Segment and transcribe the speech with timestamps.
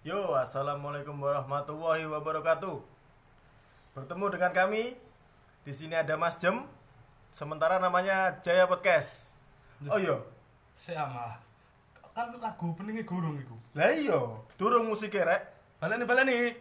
[0.00, 2.80] Yo, assalamualaikum warahmatullahi wabarakatuh.
[3.92, 4.96] Bertemu dengan kami.
[5.60, 6.64] Di sini ada Mas Jem.
[7.28, 9.28] Sementara namanya Jaya Podcast.
[9.84, 10.16] Oh iya,
[10.72, 11.36] Sama.
[12.16, 13.60] Kan lagu openingnya gurung iku.
[13.76, 14.18] lah iya,
[14.56, 15.52] durung musik rek.
[15.84, 16.56] Baleni baleni.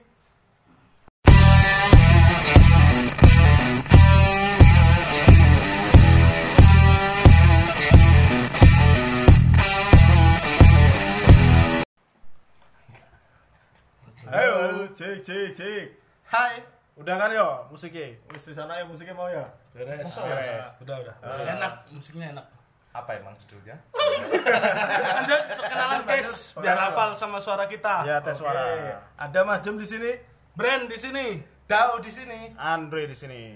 [15.00, 15.86] Ayo, cik, cik, cik.
[16.28, 16.60] Hai.
[17.00, 18.20] Udah kan yo musiknya?
[18.36, 19.48] Wis di sana ya musiknya mau ya.
[19.72, 20.04] Beres.
[20.04, 20.28] Masa?
[20.28, 20.70] Beres.
[20.84, 21.16] Udah udah.
[21.56, 22.44] Enak musiknya enak.
[22.92, 23.80] Apa emang judulnya?
[25.16, 28.04] Lanjut perkenalan guys, biar hafal sama suara kita.
[28.04, 28.76] Ya, tes suara.
[29.16, 30.20] Ada Mas Jem di sini.
[30.60, 31.48] Brand di sini.
[31.64, 32.52] Dao di sini.
[32.60, 33.56] Andre di sini.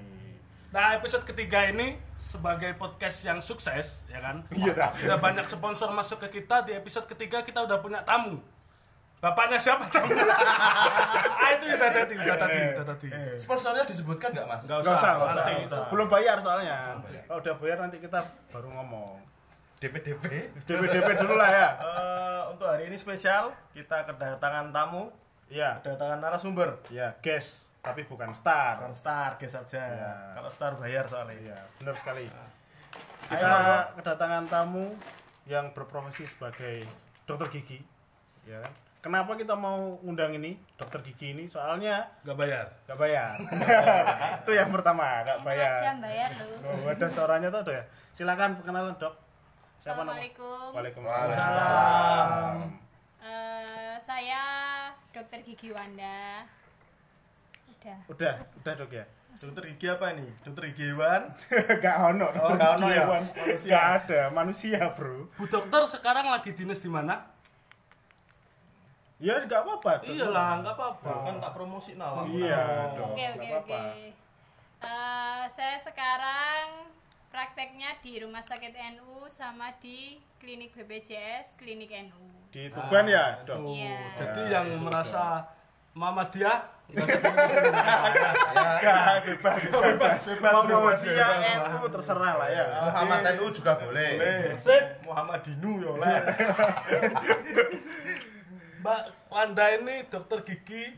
[0.71, 4.48] Nah, episode ketiga ini sebagai podcast yang sukses, ya kan?
[4.48, 4.95] Iya.
[4.95, 6.63] Sudah banyak sponsor masuk ke kita.
[6.63, 8.39] Di episode ketiga kita udah punya tamu.
[9.23, 10.12] Bapaknya siapa tamu?
[11.40, 13.07] ah itu udah tadi, udah tadi, udah tadi.
[13.40, 14.60] Sponsornya disebutkan nggak mas?
[14.68, 15.54] Enggak Gak usah, nanti.
[15.63, 15.88] usah.
[15.88, 16.99] Belum bayar soalnya.
[17.24, 18.20] Kalau udah bayar nanti kita
[18.52, 19.24] baru ngomong.
[19.80, 20.24] DP-DP.
[20.63, 21.70] DP-DP dulu lah ya.
[21.76, 25.07] Eh, untuk hari ini spesial kita kedatangan tamu,
[25.48, 26.84] Iya, kedatangan narasumber.
[26.87, 28.80] ya, guest, tapi bukan star.
[28.80, 29.84] Bukan star, guys saja.
[29.84, 30.12] Iya.
[30.35, 31.35] Kalau star bayar soalnya.
[31.37, 32.27] Iya, benar sekali.
[32.27, 34.04] Ayo, Kita Bro.
[34.04, 34.85] kedatangan tamu
[35.46, 36.84] yang berprofesi sebagai
[37.24, 37.80] dokter gigi,
[38.43, 38.74] ya kan?
[39.04, 41.43] Kenapa kita mau undang ini dokter gigi ini?
[41.43, 42.71] Soalnya Gak bayar.
[42.87, 43.35] nggak bayar.
[44.48, 45.76] Itu yang pertama, nggak bayar.
[45.76, 46.48] aja bayar lu.
[46.63, 47.85] Oh, ada suaranya tuh ada ya.
[48.15, 49.12] Silakan perkenalan dok.
[49.76, 50.15] Siapa nama?
[50.15, 50.71] Assalamualaikum.
[50.71, 52.55] Waalaikumsalam.
[53.20, 54.43] Eh, saya
[55.12, 56.48] Dokter Gigi Wanda.
[57.76, 57.98] Udah.
[58.07, 59.04] Udah, udah dok ya.
[59.35, 60.31] Dokter gigi apa ini?
[60.48, 61.27] Dokter gigi hewan.
[61.84, 62.31] Gak ono.
[62.40, 63.04] Oh, nggak ono ya?
[63.04, 63.68] Manusia.
[63.68, 65.28] Nggak ada manusia bro.
[65.35, 67.32] Bu dokter sekarang lagi dinas di mana?
[69.24, 69.91] Ya nggak apa-apa.
[70.03, 70.12] Dok.
[70.12, 71.12] Iyalah, nggak apa-apa.
[71.24, 71.96] Kan tak promosi.
[71.96, 72.91] Iya.
[73.00, 73.80] Oke nggak oke apa-apa.
[73.80, 74.07] oke.
[74.84, 76.92] Eh, saya sekarang
[77.31, 82.52] prakteknya di Rumah Sakit NU sama di Klinik BPJS, Klinik NU.
[82.52, 83.64] Di Tuban ya dok.
[83.64, 84.12] Iya.
[84.20, 85.47] jadi Ya, yang itu merasa
[85.96, 86.68] Mama dia
[88.84, 90.20] Gak bebas.
[91.72, 92.66] NU terserah lah ya.
[92.92, 94.09] Muhammad NU juga boleh.
[94.59, 95.00] Sip.
[95.08, 96.18] Muhammad Dinu ya oleh.
[98.84, 99.02] Mbak
[99.32, 100.92] Wanda ini dokter gigi.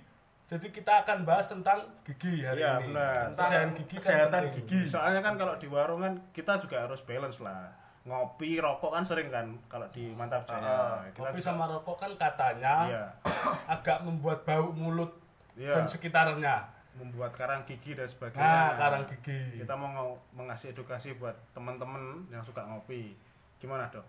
[0.45, 2.93] Jadi kita akan bahas tentang gigi hari Iya, ini.
[2.93, 3.29] benar.
[3.31, 4.53] Kesehatan gigi kan Kesehatan penting.
[4.61, 4.79] gigi.
[4.87, 7.69] Soalnya kan kalau di warung kan kita juga harus balance lah.
[8.05, 10.61] Ngopi, rokok kan sering kan kalau di Mantap Jaya.
[10.61, 13.05] Ah, Kita Kopi juga- sama rokok kan katanya Iya.
[13.77, 15.09] agak membuat bau mulut
[15.55, 15.77] Iya.
[15.77, 16.73] dan sekitarnya.
[16.95, 18.39] membuat karang gigi dan sebagainya.
[18.39, 19.59] Nah, karang gigi.
[19.59, 21.99] Kita mau mengasih edukasi buat teman-teman
[22.31, 23.11] yang suka ngopi.
[23.59, 23.99] Gimana, Dok?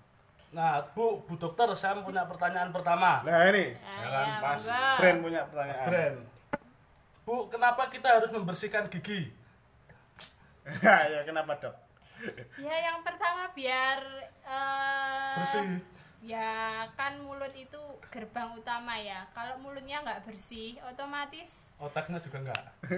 [0.51, 3.21] Nah, Bu, Bu Dokter, saya punya pertanyaan pertama.
[3.23, 4.63] Nah, ini Ah, Ya kan, ya, Mas.
[4.99, 5.87] Brand punya pertanyaan.
[5.87, 6.19] Brand.
[7.27, 9.35] Bu, kenapa kita harus membersihkan gigi?
[10.83, 11.75] ya, kenapa, Dok?
[12.57, 14.01] Ya yang pertama biar
[14.41, 15.85] eh, Bersih.
[16.25, 17.79] Ya kan mulut itu
[18.09, 19.29] gerbang utama ya.
[19.31, 22.63] Kalau mulutnya nggak bersih, otomatis Otaknya juga enggak.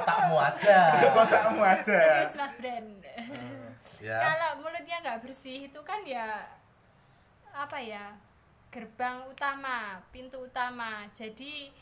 [0.00, 0.78] Otakmu aja.
[1.12, 1.84] Kotakmu aja.
[1.84, 3.04] serius mas Brand.
[3.98, 4.18] Ya.
[4.18, 6.44] Kalau mulutnya nggak bersih itu kan ya
[7.50, 8.12] apa ya
[8.68, 11.08] gerbang utama, pintu utama.
[11.10, 11.72] Jadi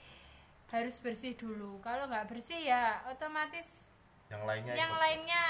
[0.68, 1.78] harus bersih dulu.
[1.80, 3.86] Kalau nggak bersih ya otomatis
[4.26, 4.72] Yang lainnya.
[4.74, 5.00] yang ikut.
[5.00, 5.44] lainnya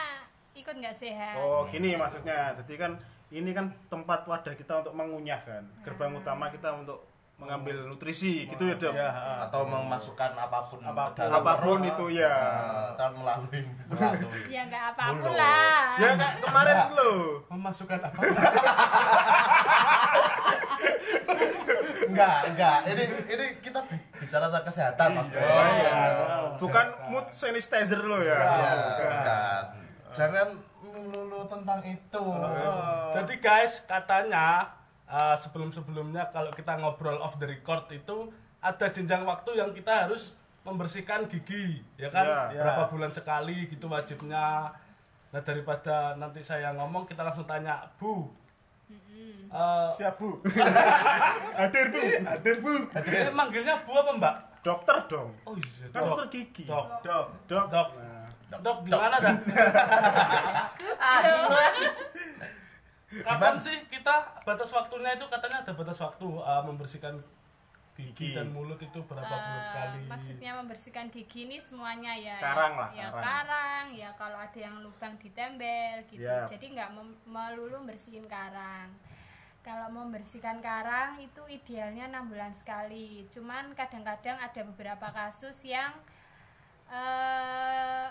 [0.54, 1.36] ikut nggak sehat.
[1.36, 2.54] Oh, gini maksudnya.
[2.54, 2.92] Jadi kan
[3.28, 5.64] ini kan tempat wadah kita untuk mengunyah kan.
[5.82, 6.20] Gerbang Ah.
[6.20, 7.02] utama kita untuk
[7.34, 8.94] mengambil nutrisi gitu ya, Dok.
[8.94, 9.10] Ya,
[9.42, 12.30] atau memasukkan apa pun Apa pun, apa pun itu ya.
[12.30, 13.60] eh, kan melalui
[14.46, 15.96] Ya nggak apa pun lah.
[15.96, 17.12] Ya kayak kemarin lo.
[17.48, 18.20] Memasukkan apa?
[22.04, 25.98] enggak enggak ini ini kita bi- bicara tentang kesehatan mas bro Oh, iya.
[26.54, 27.10] Bukan Kesehatan.
[27.10, 28.38] mood sanitizer lo ya.
[28.38, 29.10] Iya, Bukan.
[29.10, 29.62] bukan.
[30.14, 30.48] jangan
[30.84, 33.10] melulu tentang itu Oh.
[33.10, 34.62] Jadi guys, katanya
[35.06, 40.34] uh, sebelum-sebelumnya kalau kita ngobrol off the record itu ada jenjang waktu yang kita harus
[40.64, 42.48] membersihkan gigi, ya kan?
[42.48, 44.72] Iya, Berapa bulan sekali gitu wajibnya.
[45.28, 48.32] Nah daripada nanti saya ngomong, kita langsung tanya, Bu.
[49.52, 50.40] uh, Siap, Bu.
[51.52, 52.00] Hadir, Bu.
[52.24, 52.88] Hadir, Bu.
[52.88, 54.34] ini manggilnya Bu apa Mbak?
[54.64, 55.36] Dokter dong.
[55.44, 56.64] Oh iya, Kan dokter gigi.
[56.64, 57.04] Dok.
[57.04, 57.66] dok Dok.
[57.68, 57.88] Dok.
[58.48, 59.36] Nah, Dok, gimana dah?
[63.20, 67.20] Kapan sih kita batas waktunya itu katanya ada batas waktu uh, membersihkan
[67.94, 68.34] gigi Gigi.
[68.34, 69.98] dan mulut itu berapa bulan Eh, sekali?
[70.04, 73.22] maksudnya membersihkan gigi ini semuanya ya Karang lah, ya karang.
[73.22, 76.42] karang ya kalau ada yang lubang ditembel gitu Ya.
[76.42, 76.90] jadi nggak
[77.22, 78.90] melulu bersihin karang
[79.62, 85.94] kalau membersihkan karang itu idealnya enam bulan sekali cuman kadang-kadang ada beberapa kasus yang
[86.90, 88.06] eh,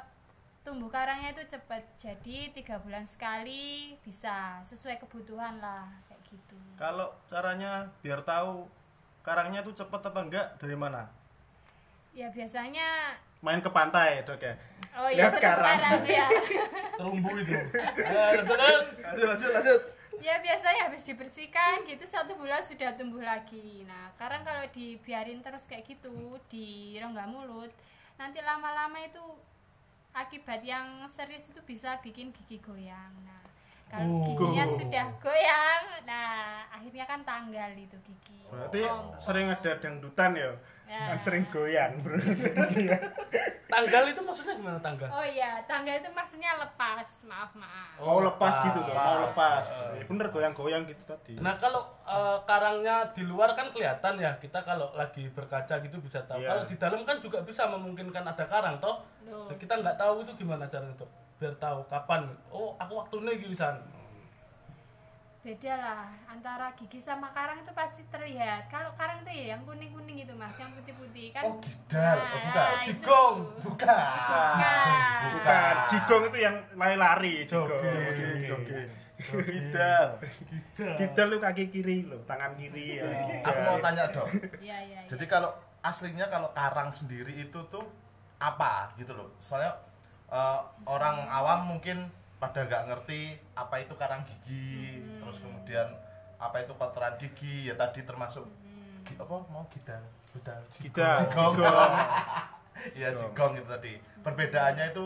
[0.64, 7.12] tumbuh karangnya itu cepat jadi tiga bulan sekali bisa sesuai kebutuhan lah kayak gitu Kalau
[7.26, 8.66] caranya biar tahu
[9.22, 11.08] karangnya tuh cepet apa enggak dari mana?
[12.14, 14.56] ya biasanya Main ke pantai, Dok ya.
[14.96, 15.76] oh iya Lihat terus karang.
[15.76, 16.28] karang ya
[17.00, 18.86] terumbu itu Eh, lanjut, lanjut.
[19.04, 19.82] Lanjut, lanjut, lanjut.
[20.22, 25.68] ya biasanya habis dibersihkan gitu satu bulan sudah tumbuh lagi nah karang kalau dibiarin terus
[25.68, 26.14] kayak gitu
[26.48, 27.74] di rongga mulut
[28.16, 29.20] nanti lama-lama itu
[30.14, 33.42] akibat yang serius itu bisa bikin gigi goyang nah
[33.90, 34.26] kalau Oh.
[34.26, 39.18] giginya sudah goyang nah akhirnya kan tanggal itu gigi Berarti Om.
[39.18, 40.54] sering ada dangdutan ya.
[40.94, 41.10] Ya.
[41.10, 42.22] Yang sering goyang, Bro.
[43.74, 48.62] tanggal itu maksudnya gimana tanggal oh iya tanggal itu maksudnya lepas maaf maaf Mau lepas
[48.70, 49.66] gitu tuh, mau Lepas.
[49.66, 49.98] lepas.
[49.98, 51.34] Ya, bener goyang-goyang gitu tadi.
[51.42, 56.22] Nah kalau eh, karangnya di luar kan kelihatan ya kita kalau lagi berkaca gitu bisa
[56.30, 56.46] tahu.
[56.46, 56.54] Iya.
[56.54, 59.02] Kalau di dalam kan juga bisa memungkinkan ada karang toh.
[59.26, 59.50] Loh.
[59.50, 61.10] Nah, kita nggak tahu itu gimana caranya tuh
[61.42, 62.30] biar tahu kapan.
[62.54, 63.82] Oh aku waktunya gitu san.
[65.44, 69.92] Beda lah antara gigi sama karang itu pasti terlihat kalau karang itu ya yang kuning
[69.92, 72.16] kuning gitu mas yang putih putih kan Oh, gidal.
[72.16, 72.56] Oh, bukan.
[72.56, 73.38] Nah, Jigong.
[73.44, 73.60] itu.
[73.68, 74.08] Bukan.
[74.24, 74.88] Bukan.
[75.36, 77.68] Bukan, jigong itu yang lari-lari, jigong.
[78.48, 78.90] Jogging.
[79.20, 80.08] Gidal.
[80.74, 83.12] Gidal itu kaki kiri loh, tangan kiri ya.
[83.44, 84.32] Aku mau tanya dok.
[84.64, 85.08] Iya, iya, iya.
[85.12, 85.52] Jadi kalau
[85.84, 87.84] aslinya kalau karang sendiri itu tuh
[88.40, 89.28] apa gitu loh.
[89.44, 89.76] Soalnya
[90.32, 92.08] eh, orang awam mungkin
[92.44, 93.22] pada nggak ngerti
[93.54, 95.88] apa itu karang gigi, terus kemudian
[96.36, 98.44] apa itu kotoran gigi ya tadi termasuk
[99.02, 101.54] gi- apa mau gidal, gidal, Gidal, jigong.
[101.56, 101.92] jigong.
[103.16, 103.94] Jigong itu tadi.
[104.20, 105.06] Perbedaannya itu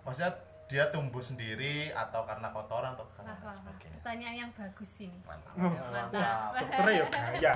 [0.00, 0.30] maksudnya
[0.64, 3.54] dia tumbuh sendiri atau karena kotoran atau karena Wah, wah.
[3.60, 3.98] sebagainya.
[3.98, 5.52] pertanyaan yang bagus ini Mantap.
[5.58, 7.52] mantap Dokter ya gaya.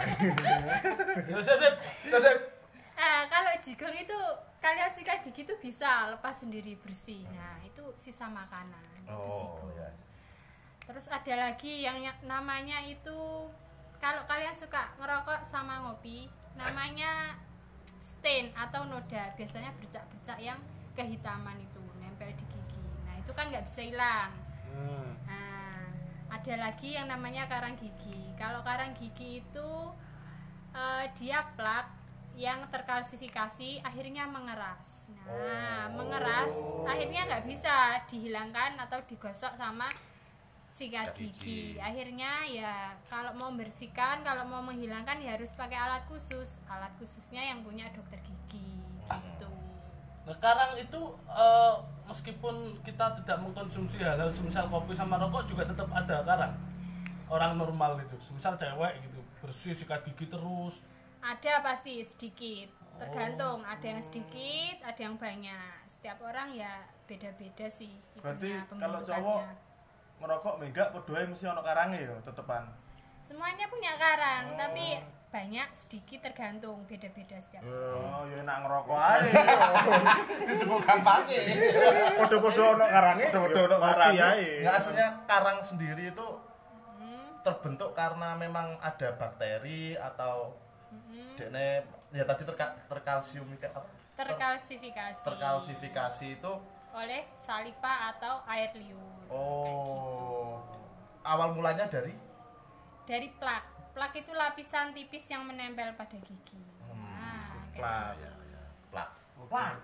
[1.31, 1.75] Ya, sip, sip.
[2.05, 2.39] Sip, sip.
[2.93, 4.19] Ah, kalau jigong itu
[4.59, 9.89] kalian sikat gigi itu bisa lepas sendiri bersih nah itu sisa makanan itu Oh ya.
[10.85, 13.49] terus ada lagi yang ya- namanya itu
[13.97, 17.37] kalau kalian suka ngerokok sama ngopi namanya
[17.99, 20.61] stain atau noda biasanya bercak-bercak yang
[20.93, 24.33] kehitaman itu nempel di gigi nah itu kan nggak bisa hilang
[24.69, 25.15] Hmm.
[25.23, 25.87] Nah,
[26.29, 28.35] ada lagi yang namanya karang gigi.
[28.35, 29.69] Kalau karang gigi itu
[30.75, 31.94] eh, dia plak
[32.35, 35.15] yang terkalsifikasi akhirnya mengeras.
[35.25, 39.87] Nah, mengeras akhirnya nggak bisa dihilangkan atau digosok sama
[40.75, 41.31] sikat gigi.
[41.31, 41.63] gigi.
[41.79, 46.59] Akhirnya ya kalau mau membersihkan, kalau mau menghilangkan ya harus pakai alat khusus.
[46.67, 49.49] Alat khususnya yang punya dokter gigi gitu.
[50.27, 51.01] Nah karang itu
[51.31, 51.75] eh,
[52.11, 56.55] meskipun kita tidak mengkonsumsi hal-hal semisal kopi sama rokok juga tetap ada karang.
[57.31, 60.83] Orang normal itu, semisal cewek gitu bersih sikat gigi terus.
[61.25, 62.69] Ada pasti sedikit,
[63.01, 63.65] tergantung.
[63.65, 65.89] Ada yang sedikit, ada yang banyak.
[65.89, 67.97] Setiap orang ya beda-beda sih.
[68.21, 69.09] Berarti kalau pembentukannya.
[69.09, 69.41] cowok
[70.15, 72.65] merokok mega podoe mesti ono karange ya tetepan.
[73.25, 75.01] semuanya punya karang, tapi
[75.33, 77.65] banyak sedikit tergantung beda-beda setiap.
[77.65, 79.29] Oh, ya enak ngerokok ae.
[80.53, 81.41] Disebut gampangnya.
[82.21, 84.61] Podo-podo ono karange, podo ono karange ae.
[84.61, 86.27] Nggak aslinya karang sendiri itu
[87.01, 90.53] Hmm, terbentuk karena memang ada bakteri atau
[90.95, 91.35] hmm.
[91.37, 91.67] dekne
[92.15, 93.81] ya tadi terka, terkalsium apa?
[94.15, 96.53] Ter- Terkalsifikasi terkalsifikasi itu
[96.95, 99.27] oleh saliva atau air liur.
[99.27, 100.23] Kayak gitu.
[100.23, 100.55] oh
[101.25, 102.15] awal mulanya dari
[103.05, 103.65] Dari plak.
[103.93, 106.57] Plak itu lapisan tipis yang menempel pada gigi.
[106.89, 108.17] Hmm, Nah, Plak.
[108.17, 108.63] ya, ya.
[108.89, 109.11] plak.
[109.51, 109.77] Plak.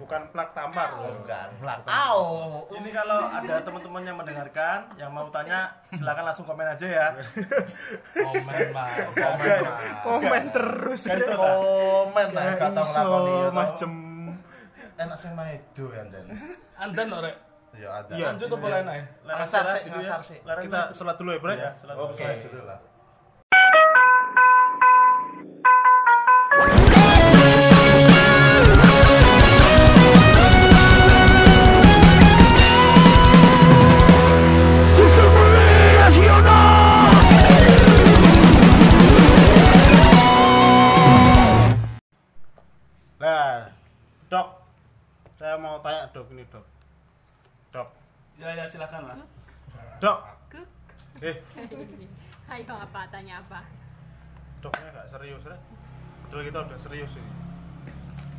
[0.00, 1.12] Bukan plak tampar Oh, loh.
[1.20, 1.78] bukan plak.
[1.84, 2.24] Au.
[2.72, 7.06] Ini kalau ada teman-teman yang mendengarkan yang mau tanya silakan langsung komen aja ya.
[8.16, 8.88] Komen lah.
[9.12, 9.60] Komen.
[10.00, 11.04] Komen terus.
[11.04, 13.48] Komen lah kata nglakoni ya.
[13.52, 13.78] Mas toh.
[13.78, 13.92] Jem.
[14.96, 16.24] Enak sing maedo ya Jan.
[16.76, 17.36] Anda norek.
[17.70, 18.12] Ya ada.
[18.12, 18.26] Iya.
[18.34, 19.04] Lanjut apa lain aja?
[19.22, 20.38] Larang Ngasar sih, ngasar sih.
[20.42, 21.52] Larang Kita sholat dulu ya, Bro.
[21.54, 22.10] Iya, sholat dulu.
[22.10, 22.24] Oke.
[22.66, 22.78] Lah.
[51.20, 51.36] Eh,
[52.52, 53.00] Ayo apa?
[53.08, 53.60] Tanya apa?
[54.60, 55.56] doknya nggak serius, ya?
[56.28, 57.32] Padahal kita udah serius ini.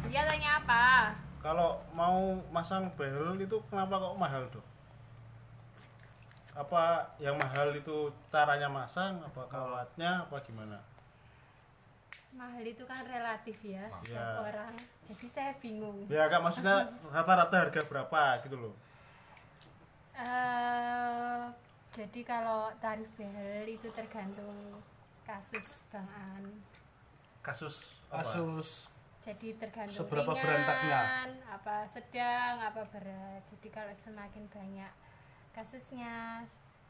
[0.06, 0.84] Dia tanya apa?
[1.42, 2.14] Kalau mau
[2.52, 4.66] masang behel itu kenapa kok mahal, Dok?
[6.52, 10.84] apa yang mahal itu caranya masang apa kawatnya apa gimana
[12.36, 13.96] mahal itu kan relatif ya Ya.
[13.96, 14.76] setiap orang
[15.08, 18.76] jadi saya bingung ya kak maksudnya rata-rata harga berapa gitu loh
[20.12, 21.42] Eh,
[21.92, 24.80] jadi kalau tarif behel itu tergantung
[25.22, 26.44] kasus Bang An.
[27.42, 27.76] kasus
[28.08, 28.22] apa?
[28.22, 28.88] kasus
[29.22, 31.02] Jadi tergantung Seberapa ringan, berantaknya?
[31.46, 33.46] apa sedang, apa berat.
[33.46, 34.90] Jadi kalau semakin banyak
[35.52, 36.42] kasusnya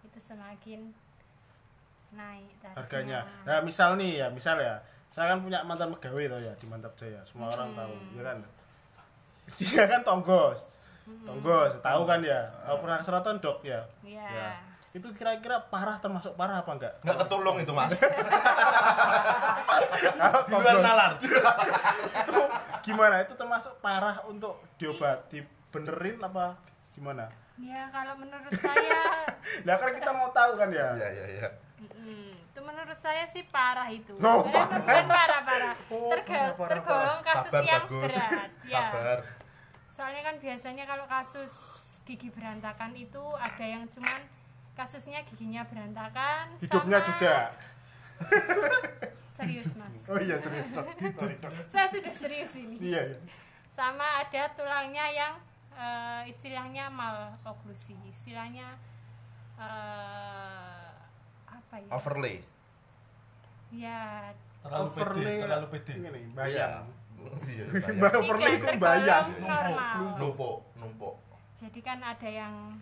[0.01, 0.95] itu semakin
[2.11, 2.75] naik tarifnya.
[2.77, 6.65] harganya nah misal nih ya misal ya saya kan punya mantan pegawai tau ya di
[6.67, 8.37] Mantap Jaya semua orang tahu ya kan
[9.53, 10.75] dia kan tonggos
[11.21, 14.27] tonggos tahu kan ya kalau pernah ke Seraton dok ya Iya.
[14.27, 14.49] ya
[14.91, 16.93] itu kira-kira parah termasuk parah apa enggak?
[17.01, 17.95] Nggak ketulung itu mas.
[20.41, 21.11] Di luar nalar.
[21.15, 22.35] Itu
[22.83, 23.23] gimana?
[23.23, 25.27] Itu termasuk parah untuk diobat?
[25.27, 26.59] Dibenerin apa
[26.91, 27.31] gimana?
[27.55, 28.99] Ya kalau menurut saya
[29.67, 30.91] nah kan kita mau tahu kan ya?
[30.93, 31.49] Iya iya iya.
[31.79, 34.13] Mm, itu menurut saya sih parah itu.
[34.17, 35.75] Loh, Eh, bukan parah-parah.
[35.87, 38.03] Oh, Terga- parah, parah, tergolong kasus sabar yang bagus.
[38.11, 38.49] berat.
[38.63, 38.75] Ya.
[38.83, 39.17] sabar.
[39.87, 41.53] Soalnya kan biasanya kalau kasus
[42.01, 44.19] gigi berantakan itu ada yang cuman
[44.73, 47.35] kasusnya giginya berantakan hidupnya sama- juga.
[49.35, 49.95] Serius mas.
[50.05, 50.67] Oh iya serius.
[50.69, 50.85] Dok.
[51.17, 51.51] Sorry, Dok.
[51.67, 52.77] saya sudah serius ini.
[52.79, 53.17] Iya iya.
[53.71, 55.33] sama ada tulangnya yang
[55.73, 58.77] eh, istilahnya mal oklusi istilahnya
[59.57, 60.91] eh,
[61.47, 61.89] apa ya?
[61.89, 62.37] Overlay.
[63.71, 64.29] Ya.
[64.61, 65.93] Terlalu pede overlay terlalu pede.
[65.97, 66.83] Ini iya bayang.
[67.47, 67.63] Iya.
[67.97, 69.25] Mbak overlay itu bayang.
[69.41, 69.95] normal.
[70.19, 71.15] Numpuk numpuk.
[71.57, 72.77] Jadi kan ada yang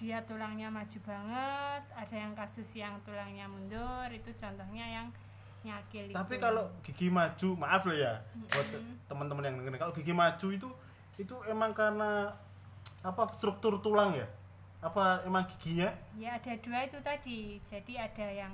[0.00, 5.06] dia tulangnya maju banget ada yang kasus yang tulangnya mundur itu contohnya yang
[5.62, 6.16] nyakil itu.
[6.16, 8.14] tapi kalau gigi maju maaf lah ya
[8.50, 8.66] buat
[9.06, 10.68] teman-teman yang dengerin kalau gigi maju itu
[11.20, 12.32] itu emang karena
[13.02, 14.26] apa struktur tulang ya?
[14.82, 15.90] Apa emang giginya?
[16.18, 17.58] Ya ada dua itu tadi.
[17.66, 18.52] Jadi ada yang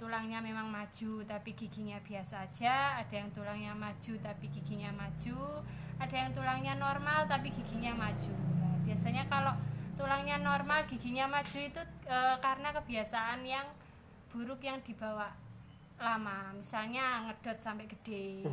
[0.00, 3.00] tulangnya memang maju tapi giginya biasa aja.
[3.00, 5.64] Ada yang tulangnya maju tapi giginya maju.
[6.00, 8.34] Ada yang tulangnya normal tapi giginya maju.
[8.60, 9.52] Nah, biasanya kalau
[10.00, 13.68] tulangnya normal giginya maju itu eh, karena kebiasaan yang
[14.32, 15.28] buruk yang dibawa
[16.00, 16.56] lama.
[16.56, 18.48] Misalnya ngedot sampai gede.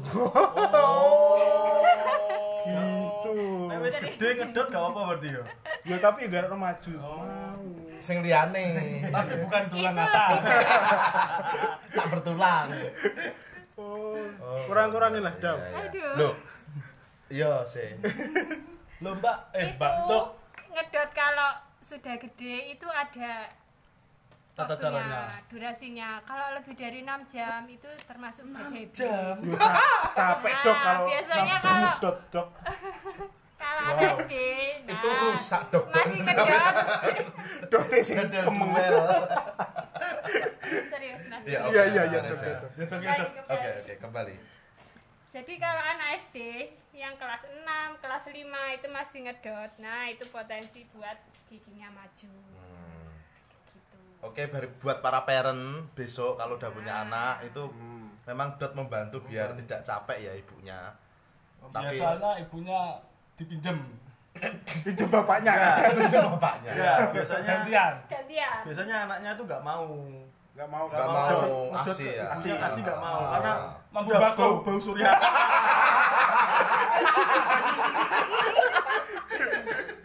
[2.67, 3.35] Gitu.
[3.71, 5.43] Nek wis gede ngedot gak apa-apa berarti ya.
[5.87, 6.91] ya tapi gak ada maju.
[6.99, 7.23] Mau
[8.03, 9.07] sing liyane.
[9.07, 10.39] Tapi bukan tulang Itu atas.
[11.95, 12.67] tak bertulang.
[13.77, 14.19] Oh,
[14.67, 15.55] kurang-kurangin lah dam.
[15.55, 16.13] Aduh.
[16.19, 16.33] Loh.
[17.31, 17.95] iya sih.
[18.99, 19.55] Lo mbak.
[19.55, 23.47] Eh itu mbak tuh ngedot kalau sudah gede itu ada
[24.51, 25.21] Tata caranya.
[25.47, 26.17] durasinya.
[26.23, 28.89] Kalau lebih dari 6 jam itu termasuk bad habit.
[28.91, 29.37] jam?
[29.39, 32.47] Yo, ca- capek Nah, dok kalau biasanya enam jam kalau- dot dok.
[33.57, 34.33] Kalau anak SD
[34.85, 38.69] nah, itu rusak dok masih sing Gedel kemeng.
[38.69, 38.97] duel.
[40.87, 42.57] serius mas Iya, iya iya iya dok dok ya?
[42.59, 42.99] Dok.
[43.01, 44.35] Ya dok oke oke kembali
[45.37, 46.37] jadi kalau anak SD
[46.97, 48.41] yang kelas 6, kelas 5
[48.73, 49.71] itu masih ngedot.
[49.85, 51.13] Nah itu potensi buat
[51.45, 52.33] giginya maju.
[52.57, 53.05] Hmm.
[53.69, 53.97] gitu.
[54.25, 57.69] Oke, bari buat para parent besok kalau udah punya anak itu
[58.25, 60.79] memang dot membantu biar tidak capek ya ibunya.
[61.69, 62.79] Tapi biasanya ibunya
[63.37, 63.77] dipinjem
[64.89, 65.53] itu bapaknya.
[66.01, 66.71] Itu bapaknya.
[66.73, 67.93] Ya, biasanya gantian.
[68.09, 68.57] Gantian.
[68.65, 70.01] Biasanya anaknya tuh gak mau.
[70.57, 71.29] Nggak mau Nggak mau
[71.69, 72.25] Ngedot- ASI ya.
[72.33, 73.53] ASI, ASI gak mau karena
[73.93, 75.13] Mampu bau, bau surya.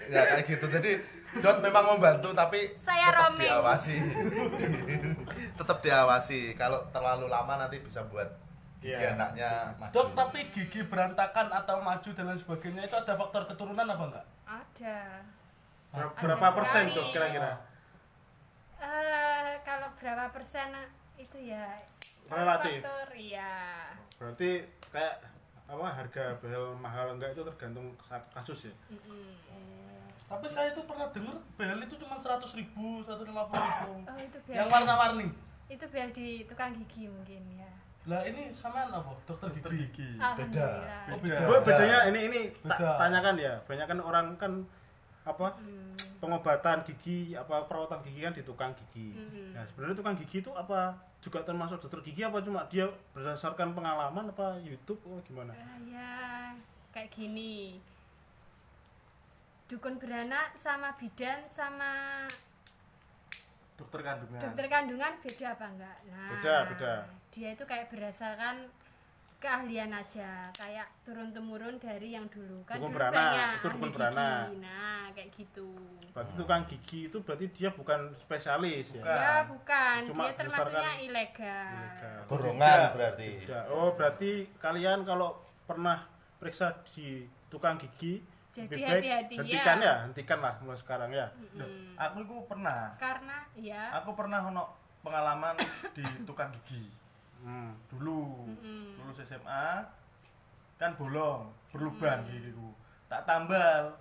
[0.06, 0.66] Ya kayak gitu.
[0.68, 0.90] Jadi
[1.38, 3.40] dot memang membantu tapi Saya tetap roaming.
[3.42, 3.97] diawasi.
[5.59, 6.40] tetap diawasi.
[6.52, 8.28] Kalau terlalu lama nanti bisa buat
[8.76, 9.14] gigi Iya.
[9.14, 9.94] anaknya maju.
[9.94, 14.26] dok tapi gigi berantakan atau maju dan lain sebagainya itu ada faktor keturunan apa enggak
[14.44, 14.97] ada
[15.88, 17.62] Ber- berapa Ada persen dok kira-kira
[18.82, 20.74] Eh, kalau berapa persen
[21.14, 21.78] itu ya
[22.26, 22.82] Relatif.
[22.82, 23.86] faktor iya.
[24.18, 24.50] Berarti
[24.90, 25.22] kayak
[25.64, 27.94] apa harga behel mahal enggak itu tergantung
[28.28, 28.74] kasus ya?
[30.26, 33.92] Tapi saya itu pernah dengar bel itu cuma 100 ribu 150 ribu.
[34.02, 35.28] Oh itu bel yang warna-warni.
[35.68, 37.70] itu bel di tukang gigi mungkin ya.
[38.04, 39.14] Lah ini sampean apa?
[39.22, 40.18] Dokter gigi?
[40.18, 40.68] Oh, beda.
[41.06, 41.36] beda.
[41.46, 42.90] Bu, bedanya ini ini ta- Beda.
[42.98, 43.54] tanyakan ya.
[43.62, 44.52] Banyak kan orang kan
[45.22, 45.54] apa
[46.22, 49.10] pengobatan gigi apa perawatan gigi kan di tukang gigi.
[49.50, 50.94] Nah sebenarnya tukang gigi itu apa?
[51.18, 52.38] Juga termasuk dokter gigi apa?
[52.38, 55.50] Cuma dia berdasarkan pengalaman apa YouTube oh gimana?
[55.50, 56.14] Ah, ya
[56.94, 57.82] kayak gini.
[59.66, 62.22] Dukun beranak sama bidan sama
[63.74, 64.38] Dokter kandungan.
[64.38, 65.96] dokter kandungan beda apa enggak?
[66.06, 66.92] Nah Beda, beda.
[67.34, 68.68] dia itu kayak berdasarkan
[69.42, 73.90] keahlian aja kayak turun temurun dari yang dulu kan Dukun dulu beranak, banyak itu dukun
[73.90, 74.38] beranak.
[74.46, 74.56] gigi.
[74.58, 75.68] nah kayak gitu
[76.08, 81.75] berarti tukang gigi itu berarti dia bukan spesialis ya ya bukan Cuma dia termasuknya ilegal,
[81.75, 82.18] Ilegal.
[82.25, 82.90] borongan Tidak.
[82.94, 83.64] berarti Tidak.
[83.68, 85.28] oh berarti kalian kalau
[85.62, 85.99] pernah
[86.38, 88.22] periksa di tukang gigi
[88.52, 89.84] Jadi lebih baik hati-hati, hentikan ya.
[89.84, 91.96] ya hentikan lah mulai sekarang ya Hmm.
[91.99, 92.94] Aku itu pernah.
[92.96, 94.64] karena ya Aku pernah ono
[95.00, 95.56] pengalaman
[95.92, 96.87] di tukang gigi.
[97.42, 97.70] Hmm.
[97.90, 98.46] Dulu
[98.99, 99.66] lulus SMA
[100.78, 102.75] kan bolong, berlubang gigiku.
[103.06, 103.92] Tak tambal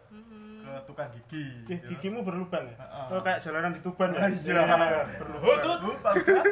[0.62, 1.67] ke tukang gigi.
[1.67, 3.05] Eh, gigimu berlubang ya Heeh.
[3.12, 5.03] oh, kayak jalanan di Tuban ya Iya.
[5.19, 6.43] berlubang Lupa udah.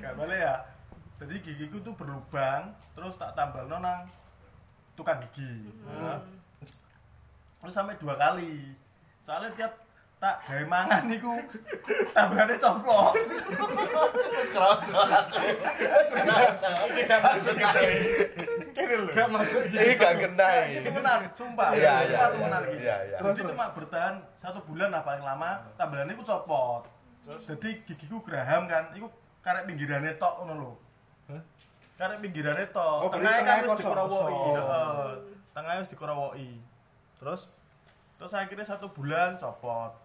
[0.00, 0.56] Gak boleh ya.
[1.20, 4.08] Jadi gigiku tuh berlubang, terus tak tambal nonang
[4.96, 5.68] tukang gigi.
[5.84, 6.16] Ya.
[7.60, 8.72] Terus sampai dua kali.
[9.20, 9.79] Soalnya tiap
[10.20, 11.32] tak gawe mangan niku
[12.12, 13.16] tambahannya coplok.
[13.16, 15.00] terus kerasa
[16.12, 16.68] kerasa
[19.10, 21.72] Gak masuk ini gak kena Ini ini temenan, sumpah.
[21.72, 22.24] Iya, iya, Sumpah iya.
[22.36, 22.76] temenan iki.
[22.84, 23.16] Iya, iya.
[23.16, 25.50] Jadi cuma bertahan satu bulan lah paling lama,
[25.80, 26.84] tambahannya ku copot.
[27.24, 29.08] Jadi gigiku geraham kan, iku
[29.40, 30.72] karek pinggirannya tok ngono lho.
[31.96, 32.98] Karek pinggirannya tok.
[33.04, 34.20] Oh, tengahnya kan wis dikorowoki.
[34.20, 34.56] kosong.
[34.58, 35.10] Heeh.
[35.56, 36.50] Tengahnya wis dikorowoki.
[37.20, 37.40] terus
[38.20, 39.96] Terus akhirnya satu bulan copot.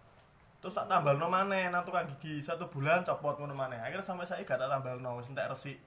[0.58, 3.78] Terus tak tambal no maneh nang tukang gigi satu bulan copot ngono maneh.
[3.78, 5.78] Akhirnya sampai saya gak tak tambal no wis entek resik.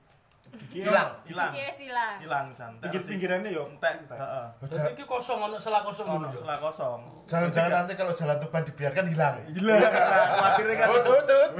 [0.50, 1.54] gigi hilang Hilang.
[1.70, 2.16] Silang.
[2.20, 2.74] Hilang san.
[2.82, 4.10] pinggir pinggirannya yo Entek.
[4.10, 4.46] Heeh.
[4.60, 6.34] Berarti iki kosong ono selah kosong Ono dulu.
[6.36, 7.00] setelah kosong.
[7.24, 9.78] jangan-jangan nanti kalau jalan Tuban dibiarkan hilang Hilang.
[9.78, 11.52] Khawatirnya kan Tut, tut,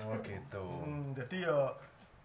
[0.00, 1.58] oh gitu Hmm, jadi yo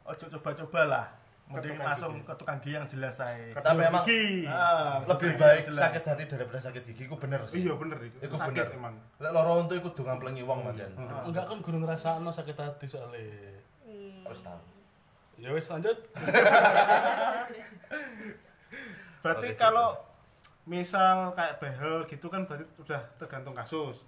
[0.05, 1.05] ojo coba-coba lah.
[1.45, 3.53] Mending langsung ke tukang gigi yang jelas saya.
[3.53, 4.49] Tapi emang gigi.
[4.49, 5.87] Ah, lebih baik jelas.
[5.87, 7.61] sakit hati daripada sakit gigi ku bener sih.
[7.61, 8.73] Iya bener itu Iku sakit bener.
[8.73, 8.93] emang.
[9.21, 13.61] Lek loro untuk iku donga plengi wong manjen Enggak kan guru ngrasakno sakit hati soalnya.
[14.25, 14.57] wis tahu.
[15.37, 15.93] Ya wis lanjut.
[19.21, 19.97] berarti Oke, kalau
[20.65, 24.05] misal kayak behel gitu kan berarti sudah tergantung kasus.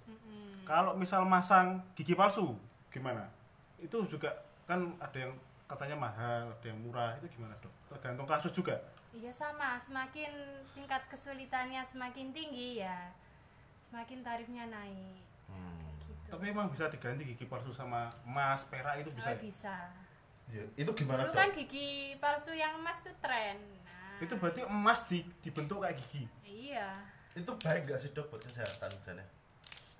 [0.66, 2.58] Kalau misal masang gigi palsu
[2.90, 3.30] gimana?
[3.78, 4.34] Itu juga
[4.66, 5.32] kan ada yang
[5.68, 8.76] katanya mahal ada yang murah itu gimana dok tergantung kasus juga
[9.08, 10.30] Iya sama, semakin
[10.72, 13.08] tingkat kesulitannya semakin tinggi ya,
[13.80, 15.24] semakin tarifnya naik.
[15.48, 15.80] Hmm.
[16.04, 16.28] Gitu.
[16.28, 19.40] tapi emang bisa diganti gigi palsu sama emas perak itu bisa Oh, ya?
[19.40, 19.76] bisa.
[20.48, 23.56] Ya, itu gimana Dulu dok kan gigi palsu yang emas tuh tren.
[23.84, 26.88] Nah, itu berarti emas di, dibentuk kayak gigi Iya.
[27.32, 29.24] itu baik gak sih dok buat kesehatan misalnya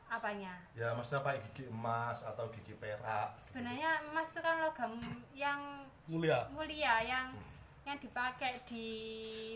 [0.08, 0.56] Apanya?
[0.72, 4.96] ya maksudnya pakai gigi emas atau gigi perak Sebenarnya emas tuh kan logam
[5.30, 6.48] yang Mulia.
[6.48, 7.36] mulia yang
[7.84, 8.88] yang dipakai di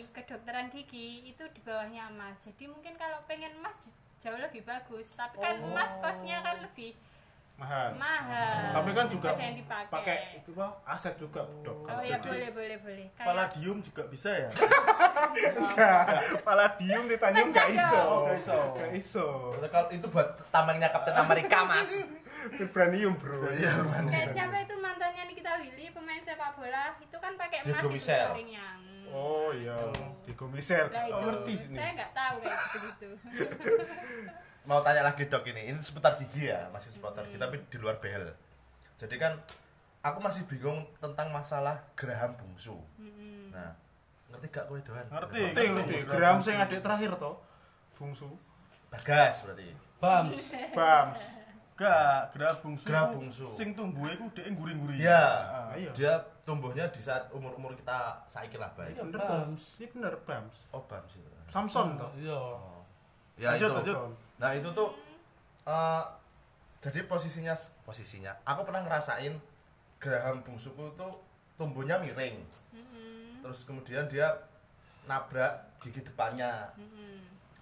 [0.08, 2.40] kedokteran gigi itu di bawahnya emas.
[2.42, 3.76] Jadi mungkin kalau pengen emas
[4.20, 5.68] jauh lebih bagus, tapi kan Oh.
[5.68, 6.96] emas kosnya kan lebih
[7.54, 8.74] mahal mahal.
[8.74, 9.88] tapi kan juga Ada yang dipakai.
[9.88, 13.06] pakai itu apa aset juga dok Oh ya boleh boleh boleh.
[13.12, 14.50] Kayak Palladium juga bisa ya?
[16.42, 18.58] palladium titanium gak iso Oh, gak iso.
[18.74, 19.26] gak iso
[19.68, 22.02] kalau itu buat tamengnya Kapten Amerika mas
[22.58, 23.70] vibranium bro iya
[24.04, 27.94] kayak siapa itu mantannya Nikita Willy pemain sepak bola itu kan pakai emas Diego itu
[27.94, 28.18] Michel.
[28.28, 28.66] jaringnya.
[29.08, 29.76] oh iya
[30.22, 33.10] di komisel Lah itu oh, ngerti ini saya nggak tahu kayak gitu gitu.
[34.62, 37.98] mau tanya lagi dok ini ini seputar gigi ya masih seputar gigi tapi di luar
[37.98, 38.30] behel
[38.94, 39.32] jadi kan
[40.00, 42.78] aku masih bingung tentang masalah geraham bungsu
[43.50, 43.74] nah
[44.30, 45.40] ngerti gak kowe doan Ngerti.
[45.50, 47.36] ngerti ngerti gram sing adik terakhir toh
[47.98, 48.30] bungsu
[48.88, 49.70] bagas berarti
[50.02, 50.38] Bams.
[50.78, 51.20] bams
[51.72, 52.84] Gak, gerah bungsu.
[52.84, 53.48] Gerah bungsu.
[53.56, 55.02] Sing tumbuhnya ku dhek nguri-nguri.
[55.02, 55.24] Iya.
[55.50, 55.72] Ah.
[55.72, 59.62] iya dia tumbuhnya di saat umur umur kita saiki lah baik iya bener Bams.
[59.80, 62.38] ini bener bams oh bams itu Samson toh Iya.
[63.40, 63.96] ya Lanjut, itu lanjut.
[64.40, 64.94] Nah itu tuh
[65.68, 66.04] eh,
[66.82, 67.54] jadi posisinya
[67.86, 69.38] posisinya aku pernah ngerasain
[70.02, 71.22] geraham bungsuku tuh
[71.54, 72.42] tumbuhnya miring.
[73.38, 74.34] Terus kemudian dia
[75.06, 76.74] nabrak gigi depannya.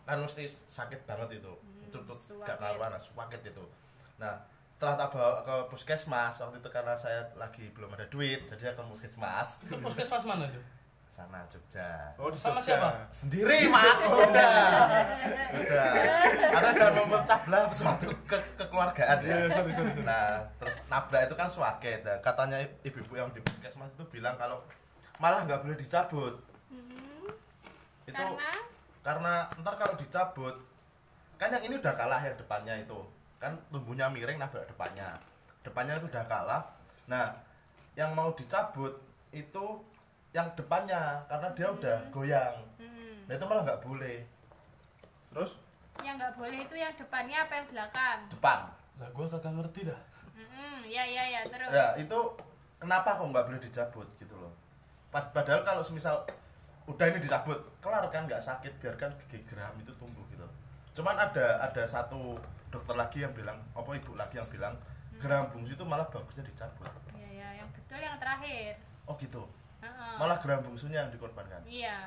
[0.08, 1.52] Kan mesti sakit banget itu.
[1.84, 3.64] Itu tuh gak karuan suwakit itu.
[4.16, 4.40] Nah
[4.80, 8.80] setelah tak bawa ke puskesmas waktu itu karena saya lagi belum ada duit jadi aku
[8.80, 9.68] ke puskesmas.
[9.68, 10.60] Itu puskesmas mana itu?
[11.10, 12.14] Sana Jogja.
[12.14, 12.78] Oh di Sama Jogja.
[12.78, 12.90] siapa?
[13.10, 14.00] sendiri mas.
[14.06, 14.86] Udah.
[15.58, 15.90] Udah.
[16.54, 19.26] Anda jangan memecah belah suatu ke kekeluargaan ya.
[19.26, 20.06] Iya, sorry, sorry, sorry.
[20.06, 24.62] nah terus nabrak itu kan suaket nah, katanya ibu-ibu yang di puskesmas itu bilang kalau
[25.18, 26.38] malah nggak boleh dicabut.
[28.06, 28.50] Itu Karena?
[29.02, 30.54] karena ntar kalau dicabut
[31.36, 33.00] kan yang ini udah kalah yang depannya itu.
[33.42, 35.18] Kan tumbuhnya miring nabrak depannya.
[35.66, 36.62] Depannya itu udah kalah.
[37.10, 37.34] Nah
[37.98, 38.94] yang mau dicabut
[39.34, 39.66] itu
[40.30, 42.56] yang depannya karena dia udah goyang.
[42.78, 44.22] Hmm, nah itu malah nggak boleh.
[45.34, 45.58] Terus?
[46.06, 48.18] Yang nggak boleh itu yang depannya apa yang belakang.
[48.30, 48.60] depan.
[49.02, 50.00] Lah gua kagak ngerti dah.
[50.38, 50.86] Mm-mm.
[50.86, 51.70] iya iya iya terus.
[51.70, 52.18] Ya itu
[52.78, 54.54] kenapa kok nggak boleh dicabut gitu loh.
[55.10, 56.22] Pad- padahal kalau semisal
[56.86, 60.46] udah ini dicabut kelar kan nggak sakit biarkan gigi geraham itu tumbuh gitu.
[60.94, 62.38] Cuman ada ada satu
[62.70, 64.74] dokter lagi yang bilang apa ibu lagi yang bilang
[65.18, 66.86] geraham bungsu itu malah bagusnya dicabut.
[67.18, 68.78] Iya iya yang betul yang terakhir.
[69.10, 69.42] Oh gitu
[70.20, 71.64] Malah geraham bungsunya yang dikorbankan.
[71.64, 71.98] Iya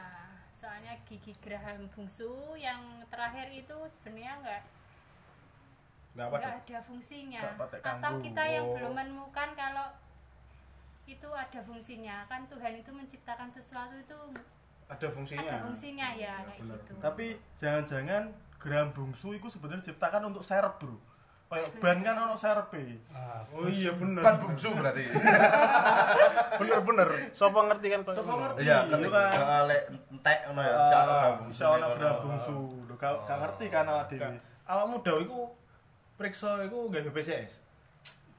[0.54, 4.62] soalnya gigi geraham bungsu yang terakhir itu sebenarnya enggak
[6.16, 7.42] nggak apa enggak ada fungsinya.
[7.44, 8.74] Nggak atau kita yang Oh.
[8.80, 9.88] belum menemukan kalau
[11.04, 12.24] itu ada fungsinya.
[12.32, 14.20] Kan Tuhan itu menciptakan sesuatu itu
[14.88, 15.44] ada fungsinya.
[15.44, 16.80] Ada fungsinya ya kayak bener.
[16.80, 16.94] gitu.
[17.02, 17.26] Tapi
[17.60, 18.24] jangan-jangan
[18.62, 20.96] geraham bungsu itu sebenarnya diciptakan untuk serep, Bro.
[21.54, 22.82] Kayak ban kan ono serepe.
[23.10, 25.06] Ah, oh iya bener kan bungsu berarti
[26.60, 28.44] bener bener siapa ngerti kan kalau Siapa ngono?
[28.50, 28.62] ngerti?
[28.64, 29.64] iya Iya kan?
[29.66, 31.88] lek entek ngono ya si ono bungsu Bisa ono
[32.20, 32.56] bungsu.
[32.84, 34.38] Lho gak gak ngerti kan awak dhewe.
[34.64, 35.40] Awakmu daw iku
[36.14, 37.62] periksa iku nggak BPJS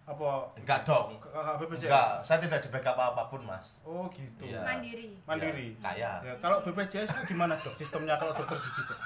[0.05, 1.17] apa enggak dong
[1.59, 4.61] BPJS enggak saya tidak di backup apa pun mas oh gitu Iya.
[4.61, 9.01] mandiri mandiri Ya, kaya ya kalau BPJS itu gimana dok sistemnya kalau dokter gigi Dok?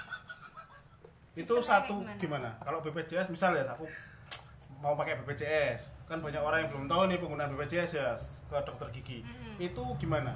[1.39, 2.51] Itu satu gimana?
[2.59, 3.87] kalau BPJS misalnya aku
[4.79, 8.09] mau pakai BPJS kan banyak orang yang belum tahu nih penggunaan BPJS ya
[8.49, 9.21] ke dokter gigi.
[9.59, 10.33] Itu gimana?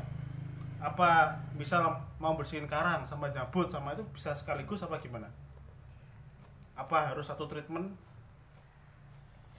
[0.78, 1.86] Apa misal
[2.18, 5.30] mau bersihin karang sama nyabut sama itu bisa sekaligus apa gimana?
[6.74, 7.88] Apa harus satu treatment?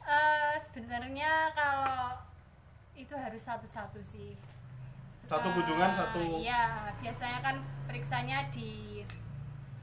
[0.03, 2.19] Eh, sebenarnya kalau
[2.93, 4.36] itu harus satu-satu sih.
[5.25, 7.56] Satu kunjungan, satu- Iya, biasanya kan
[7.88, 8.92] periksanya di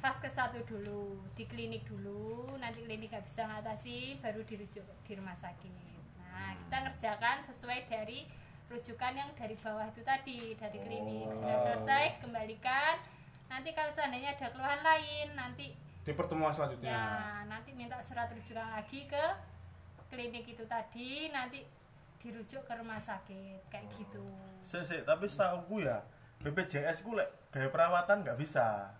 [0.00, 5.12] fase ke satu dulu, di klinik dulu, nanti klinik nggak bisa ngatasi, baru dirujuk di
[5.12, 5.72] rumah sakit.
[6.16, 8.24] Nah, kita ngerjakan sesuai dari
[8.72, 11.28] rujukan yang dari bawah itu tadi, dari klinik.
[11.36, 12.96] Sudah selesai, kembalikan.
[13.52, 17.06] Nanti kalau seandainya ada keluhan lain, nanti di pertemuan selanjutnya ya
[17.44, 19.24] nanti minta surat rujukan lagi ke
[20.08, 21.60] klinik itu tadi, nanti
[22.24, 24.24] dirujuk ke rumah sakit kayak gitu.
[24.64, 26.00] Sik sik, tapi setahu ya
[26.40, 28.96] BPJS ku lek gaya perawatan nggak bisa.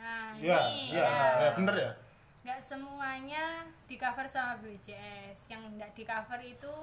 [0.00, 1.08] Nah, ya ini ya.
[1.44, 1.92] Ya bener ya?
[2.40, 6.74] Nggak semuanya di cover sama BPJS yang nggak di cover itu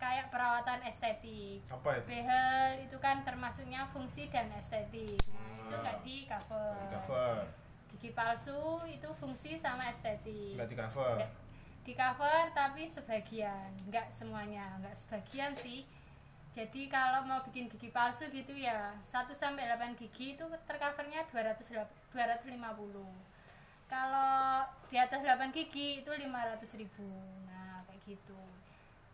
[0.00, 1.60] kayak perawatan estetik.
[1.68, 2.08] Apa itu?
[2.08, 5.20] Behel itu kan termasuknya fungsi dan estetik.
[5.68, 6.80] Itu nggak di cover.
[6.80, 7.36] Di cover.
[7.92, 10.56] Gigi palsu itu fungsi sama estetik.
[10.56, 11.14] Nggak di cover?
[11.20, 11.30] Nggak
[11.84, 13.68] di cover tapi sebagian.
[13.92, 15.84] Nggak semuanya nggak sebagian sih
[16.50, 21.86] jadi kalau mau bikin gigi palsu gitu ya 1 sampai 8 gigi itu tercovernya 200
[22.10, 23.30] 250
[23.90, 27.10] kalau di atas 8 gigi itu 500 ribu.
[27.50, 28.38] Nah kayak gitu.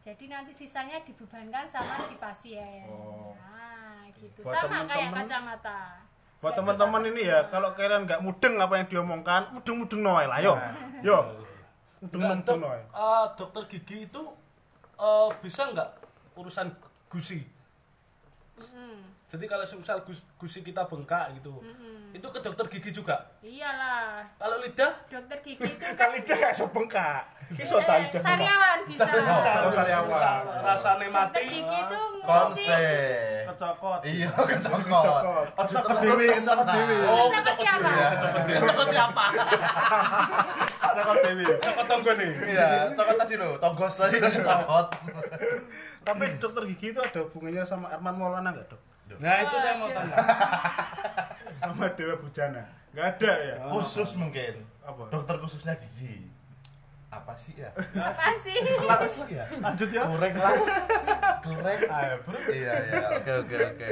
[0.05, 2.85] Jadi nanti sisanya dibebankan sama si pasien.
[2.87, 3.33] Oh.
[3.40, 4.44] nah gitu.
[4.44, 5.81] Buat sama kayak temen-temen- kacamata.
[6.37, 10.55] Buat teman-teman ini ya kalau kalian nggak mudeng apa yang diomongkan mudeng-mudeng noy lah yo.
[11.01, 11.18] Yo.
[12.05, 14.22] Mudeng-mudeng Dok, noy eh, dokter gigi itu
[15.01, 15.88] eh, bisa nggak
[16.37, 16.68] urusan
[17.09, 17.40] gusi?
[18.57, 18.97] Mm-mm.
[19.27, 21.59] Jadi kalau misal gus- gusi kita bengkak gitu,
[22.11, 23.16] itu ke dokter gigi juga.
[23.40, 28.79] iyalah Kalau lidah, dokter gigi itu kan lidah kayak sebengkak iso ta Eh, lidah sariawan
[28.85, 30.09] bisa Oh, sariawan.
[30.09, 34.01] Misal rasane dokter mati, gigi itu konsen Kecokot.
[34.05, 35.47] iya kecokot Kecokot.
[35.49, 36.97] ojo Kecokot dewe, kecokot dewe.
[37.05, 37.90] oh Kecokot kecokot siapa?
[38.40, 39.25] dhewe, kecokot siapa
[40.87, 41.45] Kecokot dewe.
[41.57, 42.33] kecokot tonggo nih.
[42.49, 44.87] iya cokot tadi lo tonggos tadi lo kecokot
[46.07, 48.83] tapi dokter gigi itu ada hubungannya sama Arman Maulana nggak dok?
[49.19, 50.16] Nah itu saya mau tanya.
[51.61, 52.62] sama Dewa Bujana.
[52.95, 53.55] Nggak ada ya?
[53.75, 54.62] Khusus mungkin.
[54.87, 55.11] Apa?
[55.11, 56.31] Dokter khususnya gigi.
[57.11, 57.71] Apa sih ya?
[57.75, 58.55] Apa sih?
[58.87, 59.45] Apa sih ya.
[59.51, 60.03] Lanjut ya.
[60.07, 60.55] kurang lah.
[61.42, 63.07] Kurang ayo bro iya iya.
[63.19, 63.90] Oke oke oke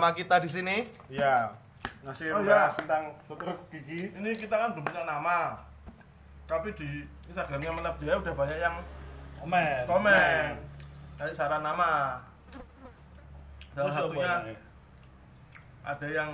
[0.00, 0.76] bersama kita di sini
[1.12, 1.52] ya
[2.00, 2.72] ngasih Oh, iya.
[2.72, 5.60] tentang dokter gigi Ini kita kan belum punya nama.
[6.48, 8.76] Tapi di Instagramnya Menap Jaya udah banyak yang
[9.36, 9.84] Komen.
[9.84, 10.48] komen.
[11.20, 12.16] Dari saran nama.
[13.70, 14.56] Salah satunya
[15.80, 16.32] ada yang